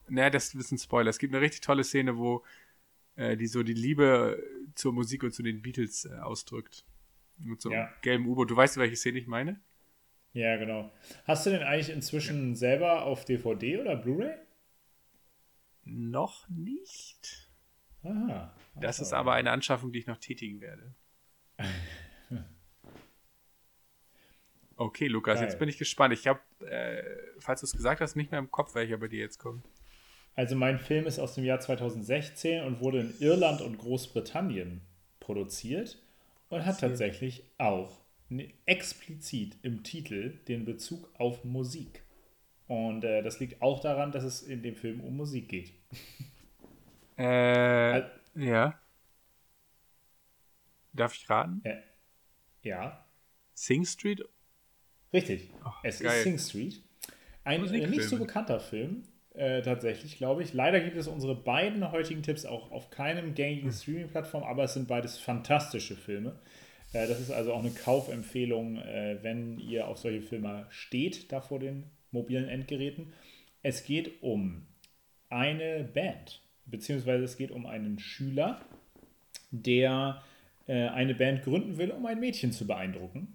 [0.10, 2.44] naja, das ist ein Spoiler, es gibt eine richtig tolle Szene, wo
[3.16, 4.44] äh, die so die Liebe
[4.74, 6.86] zur Musik und zu den Beatles äh, ausdrückt.
[7.38, 7.94] Mit so einem Ja.
[8.02, 8.50] gelben U-Boot.
[8.50, 9.60] Du weißt, welche Szene ich meine?
[10.34, 10.92] Ja, genau.
[11.26, 14.36] Hast du den eigentlich inzwischen selber auf DVD oder Blu-ray?
[15.84, 17.50] Noch nicht.
[18.04, 18.56] Aha.
[18.76, 20.94] Das ist aber eine Anschaffung, die ich noch tätigen werde.
[24.78, 25.44] Okay, Lukas, Geil.
[25.46, 26.14] jetzt bin ich gespannt.
[26.14, 27.04] Ich habe, äh,
[27.40, 29.66] falls du es gesagt hast, nicht mehr im Kopf, welcher bei dir jetzt kommt.
[30.36, 34.82] Also mein Film ist aus dem Jahr 2016 und wurde in Irland und Großbritannien
[35.20, 35.98] produziert
[36.50, 38.00] und hat tatsächlich auch
[38.30, 42.04] ne- explizit im Titel den Bezug auf Musik.
[42.68, 45.74] Und äh, das liegt auch daran, dass es in dem Film um Musik geht.
[47.20, 48.04] Äh,
[48.36, 48.80] ja.
[50.94, 51.62] Darf ich raten?
[51.64, 51.82] Äh,
[52.62, 53.08] ja,
[53.56, 54.24] Sing Street?
[55.14, 55.50] Richtig.
[55.66, 56.18] Oh, es geil.
[56.18, 56.82] ist Sing Street.
[57.44, 59.04] Ein äh, nicht so bekannter Film,
[59.34, 60.54] äh, tatsächlich, glaube ich.
[60.54, 64.88] Leider gibt es unsere beiden heutigen Tipps auch auf keinem gängigen Streaming-Plattform, aber es sind
[64.88, 66.40] beides fantastische Filme.
[66.94, 71.42] Äh, das ist also auch eine Kaufempfehlung, äh, wenn ihr auf solche Filme steht, da
[71.42, 73.14] vor den mobilen Endgeräten.
[73.64, 74.66] Es geht um
[75.30, 78.62] eine Band, beziehungsweise es geht um einen Schüler,
[79.52, 80.22] der
[80.68, 83.34] äh, eine Band gründen will, um ein Mädchen zu beeindrucken.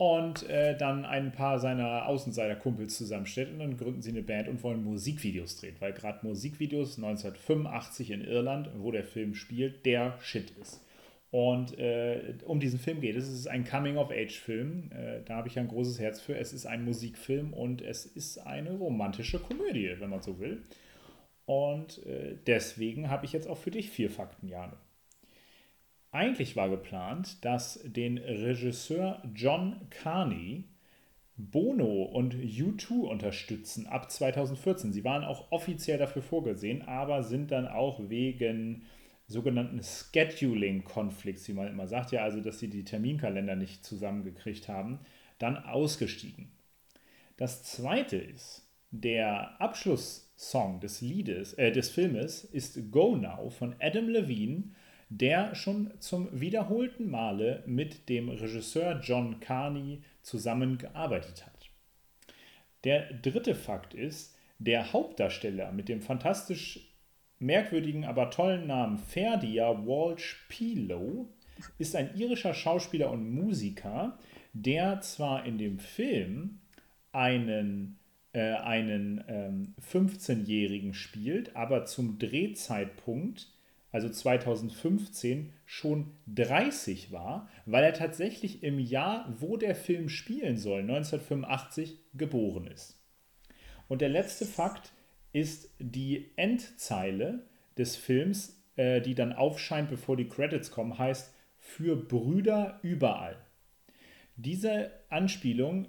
[0.00, 4.62] Und äh, dann ein paar seiner Außenseiter-Kumpels zusammenstellt und dann gründen sie eine Band und
[4.62, 10.52] wollen Musikvideos drehen, weil gerade Musikvideos 1985 in Irland, wo der Film spielt, der Shit
[10.52, 10.80] ist.
[11.30, 13.28] Und äh, um diesen Film geht es.
[13.28, 14.90] Es ist ein Coming-of-Age-Film.
[14.90, 16.34] Äh, da habe ich ein großes Herz für.
[16.34, 20.62] Es ist ein Musikfilm und es ist eine romantische Komödie, wenn man so will.
[21.44, 24.78] Und äh, deswegen habe ich jetzt auch für dich vier Fakten, Jano.
[26.12, 30.64] Eigentlich war geplant, dass den Regisseur John Carney
[31.36, 34.92] Bono und U2 unterstützen ab 2014.
[34.92, 38.82] Sie waren auch offiziell dafür vorgesehen, aber sind dann auch wegen
[39.26, 44.98] sogenannten Scheduling-Konflikts, wie man immer sagt, ja, also dass sie die Terminkalender nicht zusammengekriegt haben,
[45.38, 46.50] dann ausgestiegen.
[47.36, 54.08] Das zweite ist, der Abschlusssong des Liedes, äh, des Filmes ist Go Now von Adam
[54.08, 54.64] Levine,
[55.10, 61.68] der schon zum wiederholten Male mit dem Regisseur John Carney zusammengearbeitet hat.
[62.84, 66.94] Der dritte Fakt ist, der Hauptdarsteller mit dem fantastisch
[67.40, 71.28] merkwürdigen, aber tollen Namen Ferdia Walsh Pilo
[71.78, 74.16] ist ein irischer Schauspieler und Musiker,
[74.52, 76.60] der zwar in dem Film
[77.12, 77.98] einen,
[78.32, 83.48] äh, einen ähm, 15-Jährigen spielt, aber zum Drehzeitpunkt,
[83.92, 90.80] also 2015, schon 30 war, weil er tatsächlich im Jahr, wo der Film spielen soll,
[90.80, 93.00] 1985, geboren ist.
[93.88, 94.92] Und der letzte Fakt
[95.32, 101.96] ist die Endzeile des Films, äh, die dann aufscheint, bevor die Credits kommen, heißt für
[101.96, 103.36] Brüder überall.
[104.36, 105.88] Diese Anspielung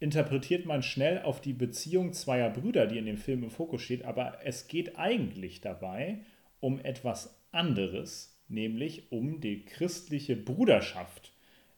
[0.00, 4.04] interpretiert man schnell auf die Beziehung zweier Brüder, die in dem Film im Fokus steht,
[4.04, 6.24] aber es geht eigentlich dabei um
[6.62, 11.32] etwas anderes, nämlich um die christliche Bruderschaft,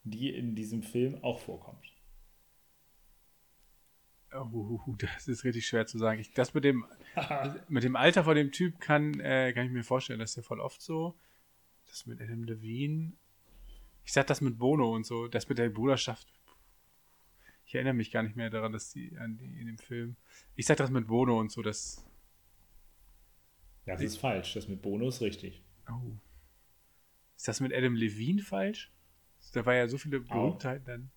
[0.05, 1.93] die in diesem Film auch vorkommt.
[4.33, 6.21] Oh, das ist richtig schwer zu sagen.
[6.21, 6.87] Ich, das mit dem,
[7.69, 10.43] mit dem Alter von dem Typ kann, äh, kann ich mir vorstellen, das ist ja
[10.43, 11.17] voll oft so.
[11.87, 13.13] Das mit Adam Levine.
[14.05, 16.29] Ich sag das mit Bono und so, das mit der Bruderschaft.
[17.67, 20.17] Ich erinnere mich gar nicht mehr daran, dass die, an die in dem Film.
[20.57, 22.05] Ich sag das mit Bono und so, das.
[23.93, 24.55] Das ist falsch.
[24.55, 25.63] Das mit Bono ist richtig.
[25.89, 26.13] Oh.
[27.37, 28.93] Ist das mit Adam Levine falsch?
[29.53, 31.11] Da war ja so viele Berühmtheiten dann.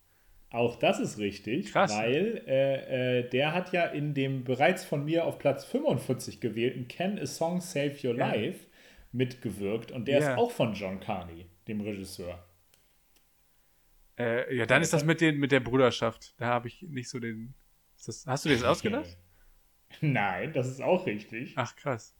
[0.49, 1.91] Auch das ist richtig, Krass.
[1.91, 6.87] weil äh, äh, der hat ja in dem bereits von mir auf Platz 45 gewählten
[6.87, 8.27] Can a Song Save Your Ja.
[8.29, 8.67] Life
[9.11, 10.31] mitgewirkt und der Ja.
[10.33, 12.47] ist auch von John Carney, dem Regisseur.
[14.17, 16.35] Äh, ja, dann ist das mit, den, mit der Bruderschaft.
[16.37, 17.55] Da habe ich nicht so den.
[18.05, 19.17] Das, hast du dir das ausgedacht?
[20.01, 21.53] Nein, das ist auch richtig.
[21.55, 22.15] Ach, krass.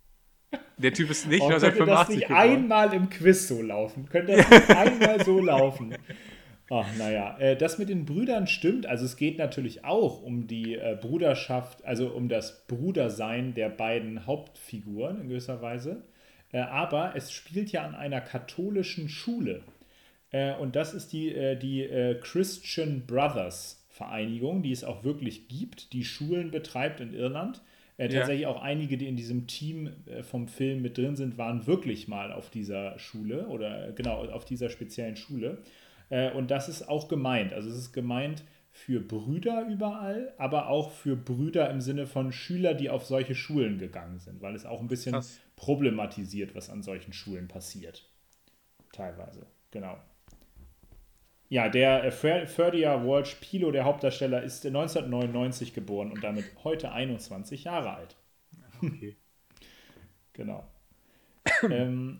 [0.77, 2.49] Der Typ ist nicht Oh, könnte das 1985 nicht geboren.
[2.49, 4.09] einmal im Quiz so laufen?
[4.09, 5.95] Könnte das nicht einmal so laufen?
[6.69, 8.85] Ach, naja, äh, das mit den Brüdern stimmt.
[8.85, 14.25] Also es geht natürlich auch um die äh, Bruderschaft, also um das Brudersein der beiden
[14.25, 16.03] Hauptfiguren in gewisser Weise.
[16.51, 19.63] Äh, aber es spielt ja an einer katholischen Schule.
[20.59, 21.29] Und das ist die,
[21.61, 21.87] die
[22.23, 27.61] Christian Brothers Vereinigung, die es auch wirklich gibt, die Schulen betreibt in Irland.
[27.97, 28.19] Äh, Ja.
[28.19, 32.07] tatsächlich auch einige, die in diesem Team äh, vom Film mit drin sind, waren wirklich
[32.07, 35.59] mal auf dieser Schule oder äh, genau auf dieser speziellen Schule.
[36.09, 37.53] Äh, und das ist auch gemeint.
[37.53, 42.73] Also es ist gemeint für Brüder überall, aber auch für Brüder im Sinne von Schüler,
[42.73, 45.39] die auf solche Schulen gegangen sind, weil es auch ein bisschen Krass.
[45.55, 48.09] problematisiert, was an solchen Schulen passiert.
[48.91, 49.97] Teilweise, genau.
[51.53, 56.91] Ja, der äh, Fer- Ferdia Walsh Pilo, der Hauptdarsteller, ist 1999 geboren und damit heute
[56.91, 58.15] 21 Jahre alt.
[58.81, 59.15] Okay.
[60.35, 60.67] Genau.
[61.69, 62.19] ähm,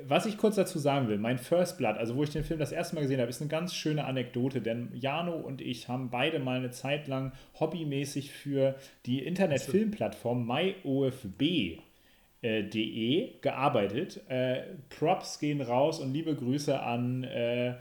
[0.00, 2.72] was ich kurz dazu sagen will, mein First Blood, also wo ich den Film das
[2.72, 6.38] erste Mal gesehen habe, ist eine ganz schöne Anekdote, denn Jano und ich haben beide
[6.38, 11.80] mal eine Zeit lang hobbymäßig für die Internetfilmplattform myofb.de
[12.42, 14.20] äh, gearbeitet.
[14.28, 17.74] Äh, Props gehen raus und liebe Grüße an äh,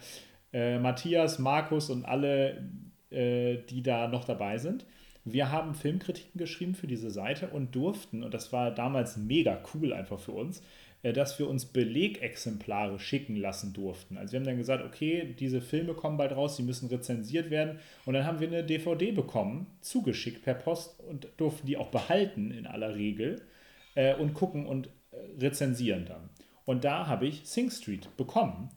[0.79, 2.63] Matthias, Markus und alle,
[3.11, 4.85] die da noch dabei sind.
[5.23, 9.93] Wir haben Filmkritiken geschrieben für diese Seite und durften, und das war damals mega cool
[9.93, 10.63] einfach für uns,
[11.03, 14.17] dass wir uns Belegexemplare schicken lassen durften.
[14.17, 17.77] Also wir haben dann gesagt, okay, diese Filme kommen bald raus, sie müssen rezensiert werden.
[18.05, 22.49] Und dann haben wir eine DVD bekommen, zugeschickt per Post und durften die auch behalten
[22.49, 23.41] in aller Regel
[23.97, 26.29] äh, und gucken und äh, rezensieren dann.
[26.65, 28.69] Und da habe ich Sing Street bekommen.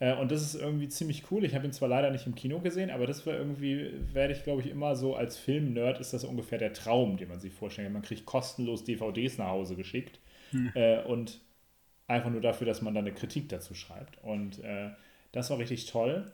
[0.00, 1.44] Äh, und das ist irgendwie ziemlich cool.
[1.44, 4.42] Ich habe ihn zwar leider nicht im Kino gesehen, aber das war irgendwie, werde ich
[4.42, 7.86] glaube ich immer so als Film-Nerd, ist das ungefähr der Traum, den man sich vorstellen
[7.86, 7.92] kann.
[7.92, 10.18] Man kriegt kostenlos DVDs nach Hause geschickt
[10.74, 11.40] äh, und
[12.08, 14.22] einfach nur dafür, dass man dann eine Kritik dazu schreibt.
[14.24, 14.90] Und äh,
[15.30, 16.32] das war richtig toll.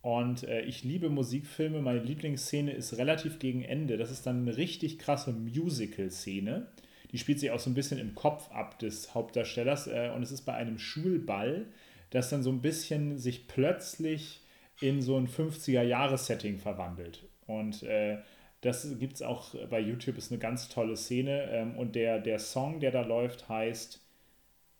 [0.00, 1.82] Und äh, ich liebe Musikfilme.
[1.82, 3.98] Meine Lieblingsszene ist relativ gegen Ende.
[3.98, 6.66] Das ist dann eine richtig krasse Musical-Szene.
[7.12, 9.86] Die spielt sich auch so ein bisschen im Kopf ab des Hauptdarstellers.
[9.86, 11.66] Äh, und es ist bei einem Schulball,
[12.10, 14.40] das dann so ein bisschen sich plötzlich
[14.80, 17.24] in so ein 50er-Jahres-Setting verwandelt.
[17.46, 18.18] Und äh,
[18.62, 21.50] das gibt es auch bei YouTube, ist eine ganz tolle Szene.
[21.50, 24.00] Ähm, und der, der Song, der da läuft, heißt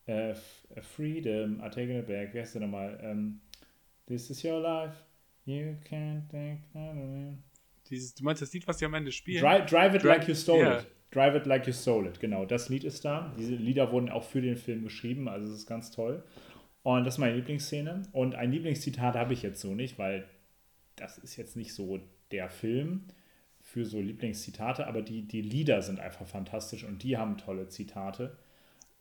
[0.07, 0.33] äh,
[0.81, 2.33] Freedom, I take it back.
[2.33, 2.99] Wie heißt der nochmal?
[3.01, 3.41] Ähm,
[4.07, 4.95] This is your life.
[5.45, 7.37] You can't take it.
[7.89, 9.41] Dieses, du meinst das Lied, was die am Ende spielen?
[9.41, 10.79] Drive, drive it Dri- like you stole ja.
[10.79, 10.87] it.
[11.13, 12.19] Drive it like you stole it.
[12.19, 13.33] Genau, das Lied ist da.
[13.37, 16.23] Diese Lieder wurden auch für den Film geschrieben, also es ist ganz toll.
[16.81, 18.03] Und das ist meine Lieblingsszene.
[18.11, 20.27] Und ein Lieblingszitat habe ich jetzt so nicht, weil
[20.95, 21.99] das ist jetzt nicht so
[22.31, 23.05] der Film
[23.61, 28.37] für so Lieblingszitate, aber die, die Lieder sind einfach fantastisch und die haben tolle Zitate.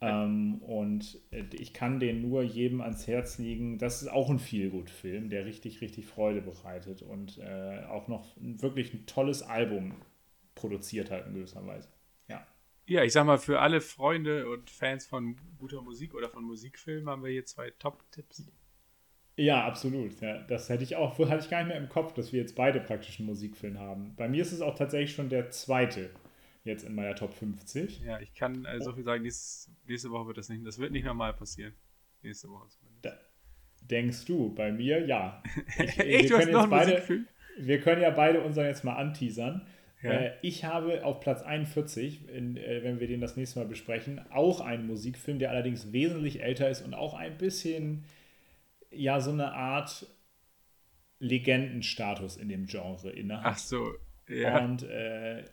[0.01, 3.79] Ähm, und äh, ich kann den nur jedem ans Herz legen.
[3.79, 8.93] Das ist auch ein Feelgood-Film, der richtig, richtig Freude bereitet und äh, auch noch wirklich
[8.93, 9.95] ein tolles Album
[10.55, 11.89] produziert hat in gewisser Weise.
[12.87, 13.05] Ja.
[13.05, 17.23] Ich sag mal, für alle Freunde und Fans von guter Musik oder von Musikfilmen haben
[17.23, 18.51] wir hier zwei Top-Tipps.
[19.37, 20.21] Ja, absolut.
[20.21, 22.55] Ja, das hätte ich auch, hatte ich gar nicht mehr im Kopf, dass wir jetzt
[22.55, 24.15] beide praktisch einen Musikfilm haben.
[24.17, 26.11] Bei mir ist es auch tatsächlich schon der zweite
[26.65, 28.01] jetzt in meiner Top 50.
[28.01, 30.93] Ja, ich kann also so viel sagen, nächste, nächste Woche wird das nicht, das wird
[30.93, 31.75] nicht normal passieren.
[32.23, 33.05] Nächste Woche zumindest.
[33.05, 33.19] Da,
[33.87, 35.43] denkst du, bei mir ja.
[35.79, 37.27] Ich, ich hast noch einen beide?
[37.59, 39.67] Wir können ja beide unseren jetzt mal anteasern.
[40.03, 40.11] Ja.
[40.11, 44.21] Äh, ich habe auf Platz 41, in, äh, wenn wir den das nächste Mal besprechen,
[44.31, 48.05] auch einen Musikfilm, der allerdings wesentlich älter ist und auch ein bisschen,
[48.91, 50.07] ja, so eine Art
[51.21, 53.45] Legendenstatus in dem Genre innehat.
[53.45, 53.93] Ach so,
[54.29, 54.65] ja.
[54.65, 55.45] Und äh,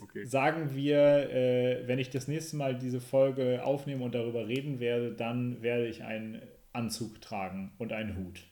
[0.00, 0.24] okay.
[0.24, 5.12] sagen wir, äh, wenn ich das nächste Mal diese Folge aufnehme und darüber reden werde,
[5.12, 6.40] dann werde ich einen
[6.72, 8.44] Anzug tragen und einen Hut.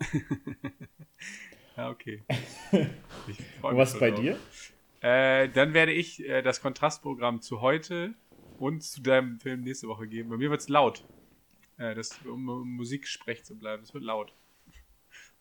[1.76, 2.22] ja, okay.
[3.62, 4.36] und was bei dir?
[5.04, 8.14] Äh, dann werde ich äh, das Kontrastprogramm zu heute
[8.58, 10.30] und zu deinem Film nächste Woche geben.
[10.30, 11.06] Bei mir wird es laut.
[11.76, 13.82] Äh, das, um, um Musiksprech zu bleiben.
[13.82, 14.34] Es wird laut.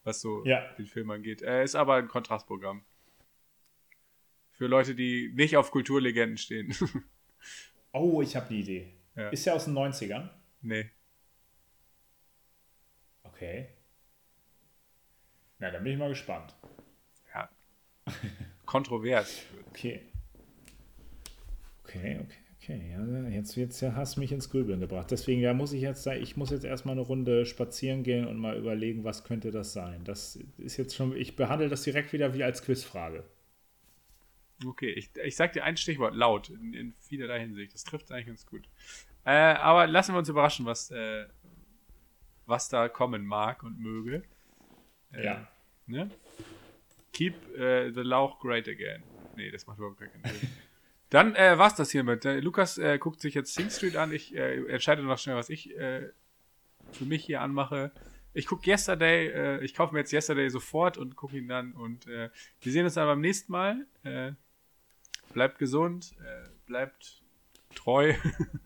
[0.04, 0.70] Was so ja.
[0.74, 1.42] den Film angeht.
[1.44, 2.84] Äh, ist aber ein Kontrastprogramm.
[4.52, 6.76] Für Leute, die nicht auf Kulturlegenden stehen.
[7.94, 8.94] oh, ich habe die Idee.
[9.16, 9.30] Ja.
[9.30, 10.30] Ist der aus den 90ern?
[10.62, 10.92] Nee.
[13.24, 13.70] Okay.
[15.58, 16.54] Na, dann bin ich mal gespannt.
[17.34, 17.50] Ja.
[18.66, 19.44] Kontrovers.
[19.70, 20.02] Okay.
[21.84, 22.92] Okay, okay, okay.
[22.92, 25.12] Ja, jetzt, jetzt hast du mich ins Grübeln gebracht.
[25.12, 28.58] Deswegen ja, muss ich jetzt ich muss jetzt erstmal eine Runde spazieren gehen und mal
[28.58, 30.04] überlegen, was könnte das sein.
[30.04, 33.24] Das ist jetzt schon, ich behandle das direkt wieder wie als Quizfrage.
[34.66, 37.74] Okay, ich, ich sag dir ein Stichwort, laut, in, in vielerlei Hinsicht.
[37.74, 38.68] Das trifft eigentlich ganz gut.
[39.26, 41.26] Äh, aber lassen wir uns überraschen, was, äh,
[42.46, 44.24] was da kommen mag und möge.
[45.12, 45.48] Äh, ja.
[45.86, 46.10] Ne?
[47.14, 49.04] Keep äh, the Lauch great again.
[49.36, 50.50] Nee, das macht überhaupt keinen Sinn.
[51.10, 52.26] Dann äh, war's das hiermit.
[52.26, 54.12] Äh, Lukas äh, guckt sich jetzt Sing Street an.
[54.12, 56.10] Ich äh, entscheide noch schnell, was ich äh,
[56.92, 57.92] für mich hier anmache.
[58.34, 61.74] Ich gucke Yesterday, äh, ich kaufe mir jetzt Yesterday sofort und gucke ihn dann.
[61.74, 62.30] Und äh,
[62.62, 63.86] wir sehen uns dann beim nächsten Mal.
[64.04, 64.32] Äh,
[65.34, 67.22] bleibt gesund, äh, bleibt
[67.76, 68.16] treu.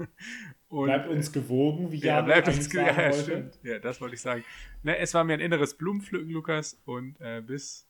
[0.69, 3.59] und, bleibt uns gewogen, wie ja, bleibt uns ge ja, stimmt.
[3.63, 4.45] Ja, das wollte ich sagen.
[4.83, 6.79] Ne, es war mir ein inneres Blumenpflücken, Lukas.
[6.85, 7.86] Und äh, bis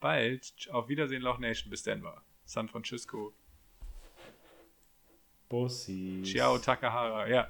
[0.00, 0.68] bald.
[0.72, 1.70] Auf Wiedersehen, Loch Nation.
[1.70, 2.22] Bis Denver.
[2.44, 3.32] San Francisco.
[5.48, 6.22] Bussi.
[6.24, 7.28] Ciao, Takahara.
[7.28, 7.46] Ja.